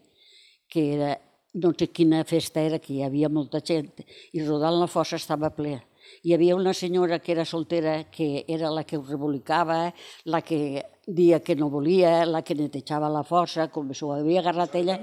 que 0.65 0.87
era, 0.95 1.11
no 1.53 1.69
sé 1.77 1.91
quina 1.93 2.23
festa 2.25 2.63
era, 2.65 2.79
que 2.81 2.95
hi 2.95 3.03
havia 3.05 3.29
molta 3.29 3.61
gent, 3.61 4.01
i 4.33 4.41
rodant 4.41 4.79
la 4.81 4.89
fossa 4.89 5.19
estava 5.21 5.51
ple 5.53 5.77
hi 6.23 6.33
havia 6.35 6.55
una 6.55 6.73
senyora 6.73 7.19
que 7.19 7.31
era 7.33 7.45
soltera, 7.45 8.09
que 8.11 8.45
era 8.47 8.71
la 8.71 8.83
que 8.83 8.97
ho 8.97 9.03
rebolicava, 9.03 9.93
la 10.25 10.41
que 10.41 10.83
dia 11.07 11.41
que 11.41 11.55
no 11.55 11.69
volia, 11.69 12.25
la 12.25 12.41
que 12.41 12.55
netejava 12.55 13.09
la 13.09 13.23
fossa, 13.23 13.69
com 13.71 13.93
s'ho 13.93 14.11
havia 14.13 14.41
agarrat 14.41 14.75
ella, 14.75 14.99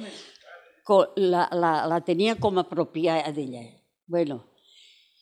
la, 1.17 1.49
la, 1.53 1.73
la 1.91 2.01
tenia 2.01 2.37
com 2.41 2.59
a 2.59 2.69
pròpia 2.69 3.21
d'ella. 3.35 3.67
Bueno, 4.09 4.41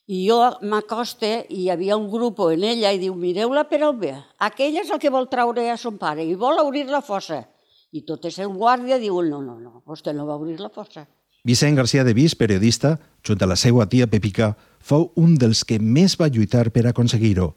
i 0.06 0.20
jo 0.28 0.38
m'acoste 0.62 1.30
i 1.50 1.64
hi 1.64 1.70
havia 1.72 1.96
un 1.98 2.06
grup 2.10 2.38
en 2.46 2.62
ella 2.62 2.92
i 2.94 3.00
diu, 3.02 3.16
mireu-la 3.18 3.64
per 3.66 3.82
on 3.88 3.98
ve. 3.98 4.12
Aquella 4.38 4.84
és 4.84 4.92
el 4.94 5.02
que 5.02 5.10
vol 5.10 5.26
traure 5.32 5.64
a 5.70 5.76
son 5.76 5.98
pare 5.98 6.22
i 6.22 6.36
vol 6.38 6.62
obrir 6.62 6.86
la 6.86 7.02
fossa. 7.02 7.42
I 7.90 8.04
tot 8.06 8.24
és 8.28 8.38
el 8.38 8.52
guàrdia 8.54 9.00
diu, 9.02 9.18
no, 9.26 9.40
no, 9.42 9.58
no, 9.58 9.82
vostè 9.86 10.14
no 10.14 10.26
va 10.28 10.36
obrir 10.38 10.60
la 10.60 10.70
fossa. 10.70 11.06
Vicent 11.46 11.76
García 11.76 12.02
de 12.02 12.12
Vis, 12.12 12.34
periodista, 12.34 12.96
junt 13.22 13.38
a 13.38 13.46
la 13.46 13.54
seva 13.54 13.84
tia 13.86 14.08
Pepica, 14.10 14.56
fou 14.82 15.12
un 15.14 15.36
dels 15.38 15.60
que 15.62 15.76
més 15.78 16.16
va 16.18 16.26
lluitar 16.26 16.72
per 16.74 16.82
aconseguir-ho. 16.90 17.52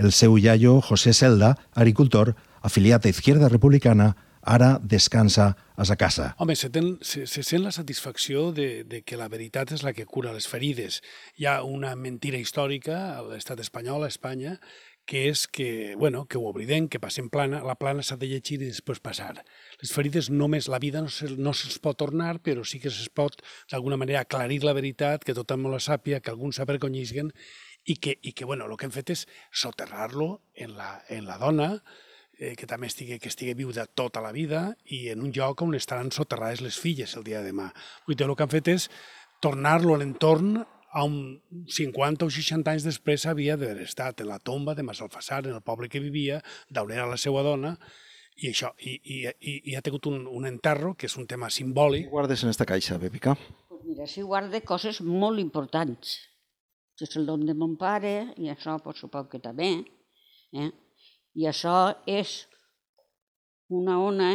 El 0.00 0.14
seu 0.16 0.38
iaio, 0.40 0.78
José 0.80 1.12
Celda, 1.12 1.50
agricultor, 1.76 2.32
afiliat 2.64 3.04
a 3.04 3.12
Izquierda 3.12 3.50
Republicana, 3.52 4.14
ara 4.40 4.78
descansa 4.80 5.50
a 5.76 5.84
sa 5.84 5.96
casa. 6.00 6.30
Home, 6.40 6.56
se, 6.56 6.70
ten, 6.72 6.94
se, 7.04 7.26
se 7.28 7.44
sent 7.44 7.60
la 7.66 7.72
satisfacció 7.76 8.50
de, 8.56 8.80
de 8.88 9.02
que 9.04 9.20
la 9.20 9.28
veritat 9.28 9.76
és 9.76 9.84
la 9.84 9.92
que 9.92 10.08
cura 10.08 10.32
les 10.32 10.48
ferides. 10.48 11.02
Hi 11.36 11.44
ha 11.44 11.58
una 11.68 11.92
mentira 12.00 12.40
històrica 12.40 12.96
a 13.18 13.22
l'estat 13.28 13.60
espanyol, 13.60 14.08
a 14.08 14.12
Espanya, 14.12 14.56
que 15.04 15.28
és 15.28 15.46
que, 15.46 15.94
bueno, 15.96 16.24
que 16.26 16.38
ho 16.38 16.46
oblidem, 16.48 16.88
que 16.88 17.00
passem 17.00 17.28
plana, 17.28 17.60
la 17.64 17.76
plana 17.76 18.02
s'ha 18.02 18.16
de 18.16 18.28
llegir 18.30 18.56
i 18.62 18.70
després 18.70 19.02
passar. 19.04 19.34
Les 19.82 19.92
ferides 19.92 20.30
només, 20.32 20.68
la 20.72 20.80
vida 20.80 21.02
no 21.04 21.12
se'ls 21.12 21.36
no 21.36 21.52
se 21.52 21.68
pot 21.84 21.98
tornar, 22.00 22.38
però 22.40 22.64
sí 22.64 22.80
que 22.80 22.88
es 22.88 23.10
pot 23.12 23.36
d'alguna 23.70 23.98
manera 24.00 24.24
aclarir 24.24 24.62
la 24.64 24.72
veritat, 24.72 25.24
que 25.24 25.36
tothom 25.36 25.68
la 25.68 25.82
sàpia, 25.82 26.22
que 26.24 26.32
alguns 26.32 26.56
s'avergonyisguen 26.56 27.32
i 27.84 27.98
que, 28.00 28.16
i 28.22 28.32
que 28.32 28.48
bueno, 28.48 28.64
el 28.64 28.76
que 28.80 28.88
hem 28.88 28.94
fet 28.94 29.12
és 29.12 29.26
soterrar-lo 29.52 30.40
en, 30.54 30.72
la, 30.78 31.02
en 31.12 31.28
la 31.28 31.36
dona, 31.38 31.68
eh, 32.38 32.54
que 32.56 32.66
també 32.66 32.88
estigui, 32.88 33.18
que 33.20 33.28
estigui 33.28 33.54
viuda 33.58 33.86
tota 33.86 34.22
la 34.24 34.32
vida 34.32 34.70
i 34.86 35.08
en 35.12 35.20
un 35.22 35.32
lloc 35.36 35.62
on 35.62 35.76
estaran 35.76 36.10
soterrades 36.12 36.64
les 36.64 36.78
filles 36.80 37.12
el 37.18 37.26
dia 37.28 37.42
de 37.42 37.52
demà. 37.52 37.70
Vull 38.06 38.16
dir, 38.16 38.26
el 38.26 38.36
que 38.36 38.46
han 38.46 38.52
fet 38.52 38.72
és 38.72 38.88
tornar-lo 39.44 39.94
a 39.94 40.00
l'entorn 40.00 40.62
on 40.94 41.40
50 41.66 42.26
o 42.26 42.30
60 42.30 42.70
anys 42.70 42.86
després 42.86 43.26
havia 43.26 43.56
d'haver 43.58 43.84
estat 43.88 44.22
en 44.22 44.30
la 44.30 44.38
tomba 44.38 44.74
de 44.74 44.84
Massalfassar, 44.86 45.44
en 45.46 45.56
el 45.56 45.62
poble 45.62 45.88
que 45.90 46.02
vivia, 46.02 46.40
d'on 46.70 46.92
la 46.94 47.18
seva 47.20 47.42
dona, 47.42 47.74
i 48.36 48.50
això, 48.50 48.72
i, 48.82 48.94
i, 48.98 49.18
i, 49.26 49.54
i 49.70 49.74
ha 49.78 49.82
tingut 49.82 50.06
un, 50.10 50.24
un 50.26 50.46
enterro, 50.46 50.94
que 50.98 51.06
és 51.06 51.16
un 51.18 51.26
tema 51.30 51.50
simbòlic. 51.50 52.08
Què 52.08 52.14
guardes 52.14 52.42
en 52.42 52.50
esta 52.50 52.66
caixa, 52.66 52.98
Bepica? 52.98 53.36
Pues 53.68 53.84
mira, 53.86 54.06
si 54.10 54.22
guarde 54.22 54.62
coses 54.66 55.00
molt 55.02 55.42
importants. 55.42 56.16
Això 56.94 57.06
és 57.08 57.16
el 57.18 57.26
don 57.26 57.44
de 57.46 57.54
mon 57.58 57.76
pare, 57.78 58.34
i 58.38 58.50
això, 58.50 58.76
pues, 58.82 58.98
suposo 59.02 59.30
que 59.30 59.42
també. 59.42 59.70
Eh? 60.54 60.70
I 61.34 61.48
això 61.50 61.94
és 62.06 62.44
una 63.74 63.98
ona 64.02 64.30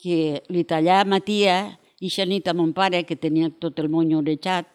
que 0.00 0.40
li 0.48 0.64
tallà 0.68 1.02
a 1.02 1.08
Matia 1.08 1.56
i 2.02 2.10
nit 2.26 2.48
a 2.48 2.54
mon 2.54 2.72
pare, 2.72 3.04
que 3.04 3.16
tenia 3.16 3.50
tot 3.60 3.78
el 3.78 3.88
moño 3.88 4.18
orejat, 4.18 4.71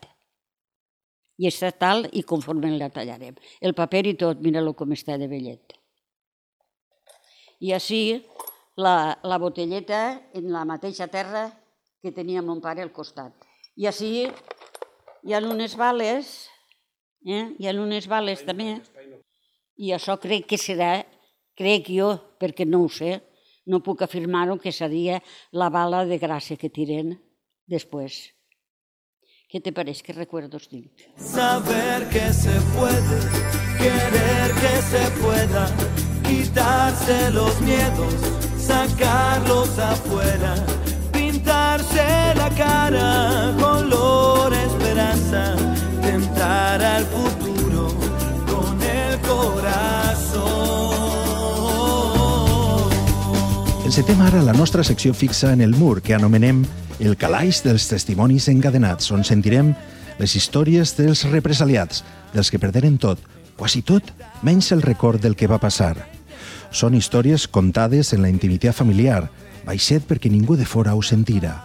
i 1.37 1.47
està 1.49 1.71
tal 1.71 2.07
i 2.13 2.23
conforme 2.25 2.71
la 2.77 2.89
tallarem. 2.93 3.35
El 3.61 3.75
paper 3.77 4.03
i 4.09 4.15
tot, 4.17 4.41
mira-lo 4.41 4.73
com 4.77 4.93
està 4.95 5.17
de 5.21 5.29
vellet. 5.29 5.75
I 7.61 7.73
així 7.77 8.01
la, 8.77 9.17
la 9.23 9.37
botelleta 9.41 10.01
en 10.37 10.51
la 10.53 10.65
mateixa 10.65 11.07
terra 11.09 11.47
que 12.01 12.13
tenia 12.13 12.43
mon 12.45 12.61
pare 12.61 12.83
al 12.85 12.93
costat. 12.93 13.33
I 13.77 13.89
així 13.89 14.11
hi 14.25 15.33
ha 15.33 15.41
unes 15.43 15.75
bales, 15.77 16.33
eh? 17.25 17.43
hi 17.57 17.67
ha 17.67 17.75
unes 17.77 18.07
bales 18.09 18.43
també, 18.45 18.77
i 19.77 19.93
això 19.93 20.17
crec 20.21 20.47
que 20.49 20.57
serà, 20.61 21.03
crec 21.57 21.89
jo, 21.93 22.13
perquè 22.41 22.65
no 22.65 22.83
ho 22.85 22.89
sé, 22.89 23.19
no 23.67 23.83
puc 23.83 24.01
afirmar-ho, 24.05 24.57
que 24.61 24.71
seria 24.71 25.19
la 25.51 25.69
bala 25.73 26.05
de 26.07 26.17
gràcia 26.21 26.57
que 26.57 26.71
tiren 26.73 27.13
després. 27.67 28.36
¿Qué 29.49 29.61
te 29.61 29.71
parece? 29.71 30.03
¿Qué 30.03 30.11
recuerdos 30.11 30.67
tienes? 30.67 30.91
Saber 31.15 32.09
que 32.09 32.33
se 32.33 32.51
puede, 32.77 33.19
querer 33.77 34.51
que 34.51 34.81
se 34.81 35.09
pueda, 35.21 35.67
quitarse 36.27 37.31
los 37.31 37.61
miedos, 37.61 38.13
sacarlos 38.57 39.79
afuera, 39.79 40.53
pintarse 41.13 42.35
la 42.35 42.49
cara, 42.57 43.55
color 43.57 44.53
esperanza, 44.53 45.55
tentar 46.01 46.83
al 46.83 47.05
futuro 47.05 47.26
Encetem 53.97 54.19
ara 54.21 54.43
la 54.45 54.53
nostra 54.53 54.83
secció 54.85 55.09
fixa 55.17 55.49
en 55.55 55.61
el 55.65 55.71
mur, 55.73 56.03
que 56.05 56.13
anomenem 56.13 56.59
el 57.01 57.15
calaix 57.17 57.63
dels 57.65 57.87
testimonis 57.89 58.45
encadenats, 58.51 59.07
on 59.09 59.23
sentirem 59.25 59.71
les 60.19 60.35
històries 60.37 60.91
dels 60.99 61.23
represaliats, 61.31 62.03
dels 62.29 62.53
que 62.53 62.59
perderen 62.61 62.99
tot, 63.01 63.23
quasi 63.57 63.81
tot, 63.81 64.11
menys 64.45 64.69
el 64.75 64.85
record 64.85 65.25
del 65.25 65.33
que 65.33 65.49
va 65.49 65.57
passar. 65.57 65.95
Són 66.69 66.93
històries 66.93 67.47
contades 67.49 68.13
en 68.13 68.21
la 68.21 68.29
intimitat 68.29 68.77
familiar, 68.77 69.31
baixet 69.65 70.05
perquè 70.05 70.29
ningú 70.29 70.61
de 70.61 70.69
fora 70.69 70.93
ho 70.93 71.01
sentira. 71.01 71.57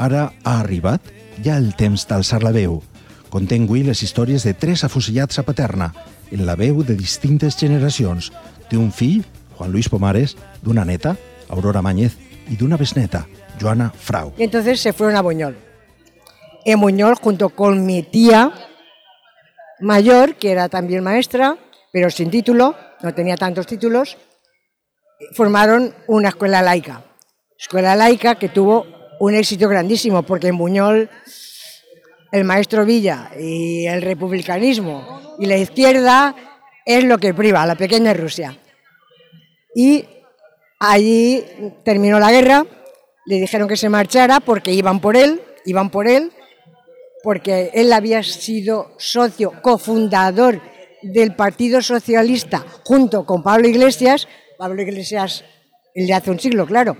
Ara 0.00 0.30
ha 0.48 0.58
arribat 0.62 1.12
ja 1.44 1.60
el 1.60 1.74
temps 1.76 2.08
d'alçar 2.08 2.40
la 2.40 2.56
veu. 2.56 2.80
Contem 3.28 3.68
avui 3.68 3.84
les 3.84 4.00
històries 4.00 4.48
de 4.48 4.56
tres 4.56 4.88
afusellats 4.88 5.36
a 5.36 5.44
Paterna, 5.44 5.92
en 6.32 6.48
la 6.48 6.56
veu 6.56 6.80
de 6.80 6.96
distintes 6.96 7.60
generacions, 7.60 8.32
d'un 8.72 8.88
fill, 8.88 9.26
Juan 9.58 9.76
Luis 9.76 9.92
Pomares, 9.92 10.38
d'una 10.64 10.88
neta, 10.88 11.18
Aurora 11.48 11.82
Mañez, 11.82 12.16
y 12.48 12.56
de 12.56 12.64
una 12.64 12.76
besneta, 12.76 13.26
Joana 13.60 13.90
Frau. 13.90 14.32
Y 14.36 14.44
entonces 14.44 14.80
se 14.80 14.92
fueron 14.92 15.16
a 15.16 15.22
Buñol. 15.22 15.56
En 16.64 16.80
Buñol, 16.80 17.14
junto 17.16 17.50
con 17.50 17.86
mi 17.86 18.02
tía 18.02 18.52
mayor, 19.80 20.36
que 20.36 20.50
era 20.50 20.68
también 20.68 21.02
maestra, 21.02 21.56
pero 21.92 22.10
sin 22.10 22.30
título, 22.30 22.76
no 23.02 23.14
tenía 23.14 23.36
tantos 23.36 23.66
títulos, 23.66 24.16
formaron 25.32 25.94
una 26.06 26.28
escuela 26.30 26.62
laica. 26.62 27.02
Escuela 27.58 27.94
laica 27.96 28.34
que 28.34 28.48
tuvo 28.48 28.86
un 29.20 29.34
éxito 29.34 29.68
grandísimo, 29.68 30.22
porque 30.22 30.48
en 30.48 30.58
Buñol 30.58 31.08
el 32.32 32.44
maestro 32.44 32.84
Villa 32.84 33.30
y 33.38 33.86
el 33.86 34.02
republicanismo 34.02 35.36
y 35.38 35.46
la 35.46 35.56
izquierda 35.56 36.34
es 36.84 37.04
lo 37.04 37.18
que 37.18 37.32
priva, 37.32 37.64
la 37.66 37.76
pequeña 37.76 38.12
Rusia. 38.12 38.58
Y 39.74 40.04
allí 40.78 41.44
terminó 41.84 42.18
la 42.18 42.32
guerra, 42.32 42.66
le 43.26 43.36
dijeron 43.36 43.68
que 43.68 43.76
se 43.76 43.88
marchara 43.88 44.40
porque 44.40 44.72
iban 44.72 45.00
por 45.00 45.16
él, 45.16 45.42
iban 45.64 45.90
por 45.90 46.08
él, 46.08 46.32
porque 47.22 47.70
él 47.74 47.92
había 47.92 48.22
sido 48.22 48.94
socio 48.98 49.52
cofundador 49.62 50.60
del 51.02 51.34
Partido 51.34 51.82
Socialista 51.82 52.64
junto 52.84 53.26
con 53.26 53.42
Pablo 53.42 53.68
Iglesias, 53.68 54.28
Pablo 54.58 54.82
Iglesias 54.82 55.44
el 55.94 56.06
de 56.06 56.12
hace 56.12 56.30
un 56.30 56.38
siglo, 56.38 56.66
claro, 56.66 56.96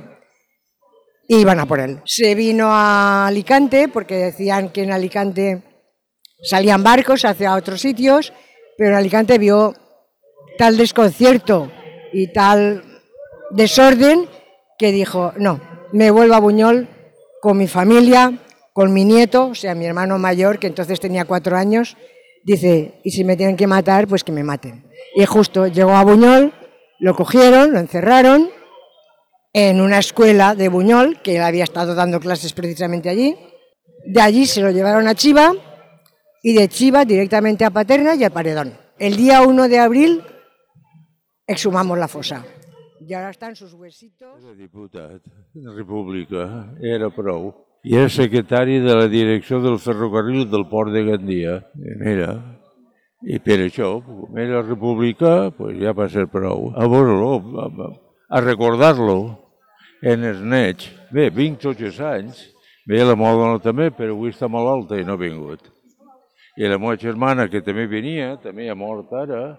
y 1.28 1.36
iban 1.36 1.60
a 1.60 1.66
por 1.66 1.80
él. 1.80 2.00
Se 2.06 2.34
vino 2.34 2.68
a 2.70 3.26
Alicante 3.26 3.88
porque 3.88 4.14
decían 4.16 4.70
que 4.70 4.84
en 4.84 4.92
Alicante 4.92 5.62
salían 6.42 6.82
barcos 6.82 7.24
hacia 7.24 7.54
otros 7.54 7.80
sitios, 7.80 8.32
pero 8.78 8.90
en 8.90 8.96
Alicante 8.96 9.38
vio 9.38 9.74
tal 10.56 10.78
desconcierto 10.78 11.70
y 12.12 12.32
tal 12.32 12.95
desorden 13.50 14.28
que 14.78 14.92
dijo, 14.92 15.32
no, 15.36 15.60
me 15.92 16.10
vuelvo 16.10 16.34
a 16.34 16.40
Buñol 16.40 16.88
con 17.40 17.58
mi 17.58 17.66
familia, 17.66 18.38
con 18.72 18.92
mi 18.92 19.04
nieto, 19.04 19.48
o 19.48 19.54
sea, 19.54 19.74
mi 19.74 19.86
hermano 19.86 20.18
mayor, 20.18 20.58
que 20.58 20.66
entonces 20.66 21.00
tenía 21.00 21.24
cuatro 21.24 21.56
años, 21.56 21.96
dice, 22.44 23.00
y 23.04 23.10
si 23.10 23.24
me 23.24 23.36
tienen 23.36 23.56
que 23.56 23.66
matar, 23.66 24.06
pues 24.06 24.24
que 24.24 24.32
me 24.32 24.44
maten. 24.44 24.84
Y 25.14 25.24
justo 25.24 25.66
llegó 25.66 25.96
a 25.96 26.04
Buñol, 26.04 26.52
lo 26.98 27.14
cogieron, 27.14 27.72
lo 27.72 27.78
encerraron 27.78 28.50
en 29.52 29.80
una 29.80 29.98
escuela 29.98 30.54
de 30.54 30.68
Buñol, 30.68 31.20
que 31.22 31.36
él 31.36 31.42
había 31.42 31.64
estado 31.64 31.94
dando 31.94 32.20
clases 32.20 32.52
precisamente 32.52 33.08
allí. 33.08 33.36
De 34.04 34.20
allí 34.20 34.46
se 34.46 34.60
lo 34.60 34.70
llevaron 34.70 35.08
a 35.08 35.14
Chiva 35.14 35.54
y 36.42 36.52
de 36.52 36.68
Chiva 36.68 37.04
directamente 37.04 37.64
a 37.64 37.70
Paterna 37.70 38.14
y 38.14 38.24
a 38.24 38.30
Paredón. 38.30 38.78
El 38.98 39.16
día 39.16 39.42
1 39.42 39.68
de 39.68 39.78
abril 39.78 40.22
exhumamos 41.46 41.98
la 41.98 42.08
fosa. 42.08 42.44
Y 43.00 43.14
ahora 43.14 43.30
están 43.30 43.54
sus 43.56 43.74
huesitos. 43.74 44.42
Era 44.42 44.54
diputat 44.54 45.22
de 45.52 45.72
República, 45.72 46.72
era 46.80 47.10
prou. 47.10 47.52
I 47.84 47.94
era 47.96 48.08
secretari 48.08 48.80
de 48.80 48.94
la 48.94 49.06
direcció 49.08 49.60
del 49.60 49.78
ferrocarril 49.78 50.48
del 50.50 50.66
port 50.68 50.92
de 50.92 51.04
Gandia. 51.04 51.60
Mira, 51.76 52.32
i 53.22 53.38
per 53.38 53.60
això, 53.64 54.00
com 54.02 54.38
era 54.38 54.62
republicà, 54.64 55.50
pues 55.54 55.78
ja 55.78 55.92
va 55.96 56.08
ser 56.08 56.26
prou. 56.32 56.72
A 56.74 56.88
veure-lo, 56.90 57.36
a, 57.62 57.90
a 58.28 58.42
recordar-lo 58.42 59.18
en 60.02 60.24
els 60.24 60.42
nets. 60.42 60.90
Bé, 61.12 61.28
vinc 61.30 61.60
tots 61.62 61.84
els 61.84 62.00
anys, 62.00 62.42
bé, 62.88 63.04
la 63.04 63.14
meva 63.14 63.36
dona 63.38 63.62
també, 63.62 63.92
però 63.94 64.16
avui 64.16 64.34
està 64.34 64.48
malalta 64.50 64.98
i 64.98 65.04
no 65.06 65.14
ha 65.14 65.20
vingut. 65.20 65.62
I 66.56 66.66
la 66.72 66.80
meva 66.80 66.96
germana, 66.98 67.46
que 67.52 67.62
també 67.62 67.86
venia, 67.86 68.34
també 68.42 68.70
ha 68.70 68.74
mort 68.78 69.12
ara, 69.12 69.58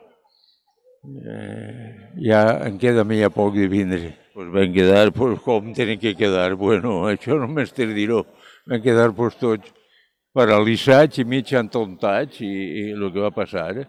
eh, 1.07 2.11
ja 2.27 2.41
em 2.67 2.77
queda 2.77 3.01
a 3.01 3.07
mi 3.07 3.21
a 3.23 3.29
poc 3.29 3.55
de 3.55 3.67
vindre. 3.67 4.13
Pues 4.33 4.49
vam 4.53 4.73
quedar, 4.73 5.11
pues, 5.11 5.39
com 5.41 5.71
tenen 5.73 5.97
que 5.99 6.13
quedar? 6.15 6.55
Bueno, 6.55 7.07
això 7.09 7.39
només 7.39 7.71
te 7.73 7.87
diró. 7.87 8.25
Vam 8.69 8.81
quedar 8.83 9.11
pues, 9.15 9.35
tots 9.39 9.71
paralitzats 10.35 11.17
i 11.17 11.25
mig 11.25 11.49
entontats 11.57 12.41
i, 12.45 12.49
i 12.51 12.83
el 12.93 13.07
que 13.13 13.23
va 13.23 13.31
passar. 13.33 13.87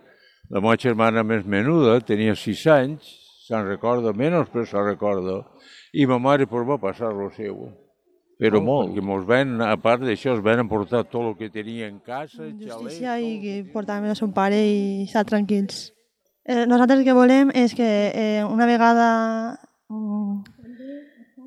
La 0.49 0.63
meva 0.63 0.79
germana 0.81 1.25
més 1.27 1.45
menuda 1.45 1.99
tenia 2.01 2.33
sis 2.39 2.63
anys, 2.73 3.11
se'n 3.49 3.67
recorda 3.69 4.15
menys, 4.17 4.49
però 4.53 4.65
se'n 4.65 4.87
recorda. 4.87 5.43
I 5.93 6.07
ma 6.09 6.17
mare 6.19 6.47
pues, 6.49 6.65
va 6.69 6.79
passar 6.81 7.13
lo 7.13 7.29
seu. 7.37 7.69
Però 8.39 8.61
Oh. 8.61 8.63
molt, 8.63 8.95
que 8.95 9.03
mos 9.03 9.25
ven, 9.27 9.57
a 9.61 9.75
part 9.83 10.01
d'això, 10.07 10.37
es 10.37 10.43
van 10.47 10.61
emportar 10.63 11.03
tot 11.11 11.25
el 11.27 11.37
que 11.37 11.49
tenia 11.51 11.89
en 11.91 11.99
casa, 11.99 12.45
xalets, 12.47 12.71
justícia 12.71 13.17
i 13.19 13.33
que 13.43 13.55
portàvem 13.73 14.13
a 14.13 14.15
son 14.15 14.31
pare 14.33 14.61
i 14.63 15.03
estar 15.09 15.25
tranquils. 15.27 15.89
Eh, 16.49 16.65
nosaltres 16.67 17.03
el 17.03 17.05
que 17.05 17.13
volem 17.13 17.51
és 17.53 17.75
que 17.77 17.87
eh, 18.09 18.41
una 18.49 18.65
vegada 18.65 19.09
mm, 19.93 20.39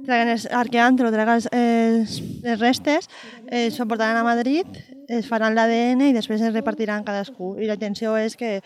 traguen 0.05 0.29
els 0.35 0.45
arqueant, 0.53 0.99
o 1.01 1.09
traguen 1.09 1.41
els, 1.41 2.19
les 2.45 2.59
restes, 2.61 3.09
eh, 3.49 3.71
s'ho 3.73 3.87
portaran 3.89 4.19
a 4.19 4.27
Madrid, 4.27 4.69
es 5.09 5.25
faran 5.25 5.57
l'ADN 5.57 6.05
i 6.05 6.13
després 6.13 6.45
es 6.45 6.53
repartiran 6.53 7.07
cadascú. 7.07 7.55
I 7.57 7.65
la 7.65 7.79
intenció 7.79 8.13
és 8.13 8.37
que, 8.37 8.59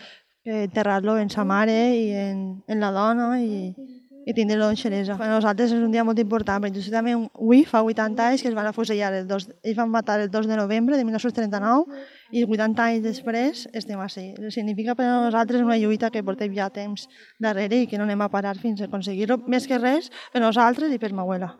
que 0.44 0.66
enterrar-lo 0.66 1.16
en 1.16 1.32
sa 1.32 1.46
mare 1.48 1.78
i 1.96 2.10
en, 2.12 2.44
en 2.68 2.84
la 2.84 2.92
dona 2.92 3.30
i, 3.40 3.72
i 4.26 4.34
en 4.42 4.76
xeresa. 4.76 5.16
Per 5.16 5.28
nosaltres 5.30 5.70
és 5.70 5.78
un 5.78 5.92
dia 5.92 6.02
molt 6.04 6.18
important, 6.18 6.60
perquè 6.62 6.80
justament 6.82 7.28
avui 7.30 7.62
fa 7.64 7.82
80 7.86 8.24
anys 8.24 8.42
que 8.42 8.48
es 8.48 8.54
van 8.54 8.66
afusellar, 8.66 9.12
el 9.14 9.28
dos, 9.28 9.46
ells 9.62 9.76
van 9.78 9.90
matar 9.90 10.18
el 10.20 10.30
2 10.30 10.48
de 10.48 10.56
novembre 10.56 10.96
de 10.96 11.04
1939 11.04 11.84
i 12.32 12.42
80 12.42 12.82
anys 12.82 13.04
després 13.04 13.68
estem 13.72 14.00
així. 14.02 14.32
Significa 14.50 14.96
per 14.98 15.06
a 15.06 15.20
nosaltres 15.28 15.62
una 15.62 15.78
lluita 15.78 16.10
que 16.10 16.24
portem 16.26 16.52
ja 16.58 16.70
temps 16.70 17.06
darrere 17.38 17.84
i 17.84 17.86
que 17.86 17.98
no 17.98 18.08
anem 18.08 18.26
a 18.26 18.28
parar 18.28 18.56
fins 18.58 18.82
a 18.82 18.90
aconseguir-ho, 18.90 19.38
més 19.46 19.70
que 19.70 19.78
res 19.78 20.10
per 20.32 20.42
nosaltres 20.42 20.90
i 20.90 20.98
per 20.98 21.12
ma 21.14 21.22
abuela. 21.22 21.54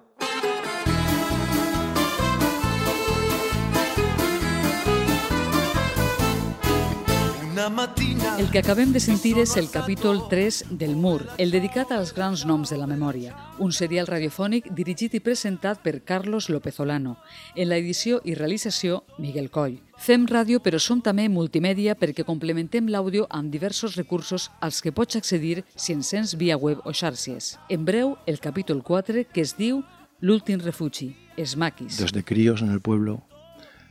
El 7.57 8.51
que 8.53 8.59
acabem 8.59 8.91
de 8.93 9.01
sentir 9.01 9.39
és 9.41 9.55
el 9.57 9.71
capítol 9.73 10.19
3 10.29 10.77
del 10.77 10.93
Mur, 10.93 11.23
el 11.41 11.55
dedicat 11.55 11.89
als 11.95 12.11
grans 12.13 12.43
noms 12.45 12.69
de 12.69 12.77
la 12.77 12.85
memòria, 12.85 13.33
un 13.65 13.73
serial 13.73 14.05
radiofònic 14.11 14.67
dirigit 14.77 15.15
i 15.17 15.23
presentat 15.25 15.81
per 15.81 16.03
Carlos 16.05 16.51
López-Olano, 16.53 17.15
en 17.57 17.71
la 17.71 17.79
edició 17.81 18.19
i 18.29 18.35
realització 18.37 19.07
Miguel 19.17 19.49
Coll. 19.49 19.79
Fem 19.97 20.27
ràdio 20.29 20.61
però 20.61 20.77
som 20.77 21.01
també 21.01 21.31
multimèdia 21.33 21.95
perquè 21.97 22.27
complementem 22.29 22.91
l'àudio 22.93 23.25
amb 23.31 23.49
diversos 23.49 23.97
recursos 23.97 24.51
als 24.61 24.83
que 24.85 24.93
pots 24.93 25.17
accedir 25.17 25.65
si 25.75 25.97
ens 25.97 26.13
sents 26.13 26.37
via 26.37 26.61
web 26.61 26.85
o 26.85 26.93
xarxes. 26.93 27.55
En 27.71 27.89
breu, 27.89 28.19
el 28.27 28.37
capítol 28.39 28.85
4 28.85 29.25
que 29.33 29.41
es 29.41 29.57
diu 29.57 29.81
L'últim 30.21 30.61
refugi, 30.61 31.15
els 31.39 31.57
maquis. 31.57 31.97
Desde 32.05 32.23
críos 32.23 32.61
en 32.61 32.69
el 32.69 32.83
pueblo 32.83 33.23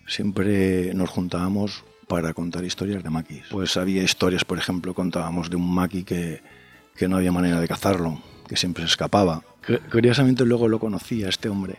siempre 0.06 0.94
nos 0.94 1.10
juntábamos 1.10 1.84
para 2.08 2.34
contar 2.34 2.64
historias 2.64 3.04
de 3.04 3.10
maquis. 3.10 3.44
Pues 3.50 3.78
había 3.78 4.04
historias, 4.04 4.46
por 4.46 4.58
ejemplo, 4.58 4.94
contábamos 4.94 5.50
de 5.50 5.56
un 5.56 5.74
maqui 5.74 6.04
que, 6.04 6.42
que 6.96 7.08
no 7.08 7.18
había 7.18 7.32
manera 7.32 7.60
de 7.60 7.68
cazarlo, 7.68 8.22
que 8.48 8.56
siempre 8.58 8.84
se 8.84 8.90
escapaba. 8.92 9.42
Cu- 9.66 9.80
Curiosamente 9.92 10.46
luego 10.46 10.68
lo 10.68 10.80
conocí 10.80 11.24
a 11.24 11.30
este 11.30 11.50
hombre 11.50 11.76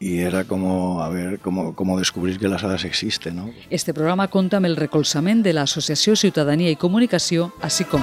y 0.00 0.18
era 0.18 0.44
como, 0.44 1.02
a 1.02 1.08
ver, 1.08 1.38
como, 1.40 1.74
como 1.74 1.98
descubrir 1.98 2.38
que 2.38 2.48
las 2.48 2.62
hadas 2.62 2.84
existen, 2.84 3.36
¿no? 3.36 3.50
Este 3.70 3.92
programa 3.94 4.28
compta 4.28 4.58
amb 4.58 4.66
el 4.66 4.76
recolzament 4.76 5.42
de 5.42 5.52
l'Associació 5.54 6.14
Ciutadania 6.14 6.70
i 6.70 6.76
Comunicació, 6.78 7.52
així 7.62 7.84
com 7.84 8.02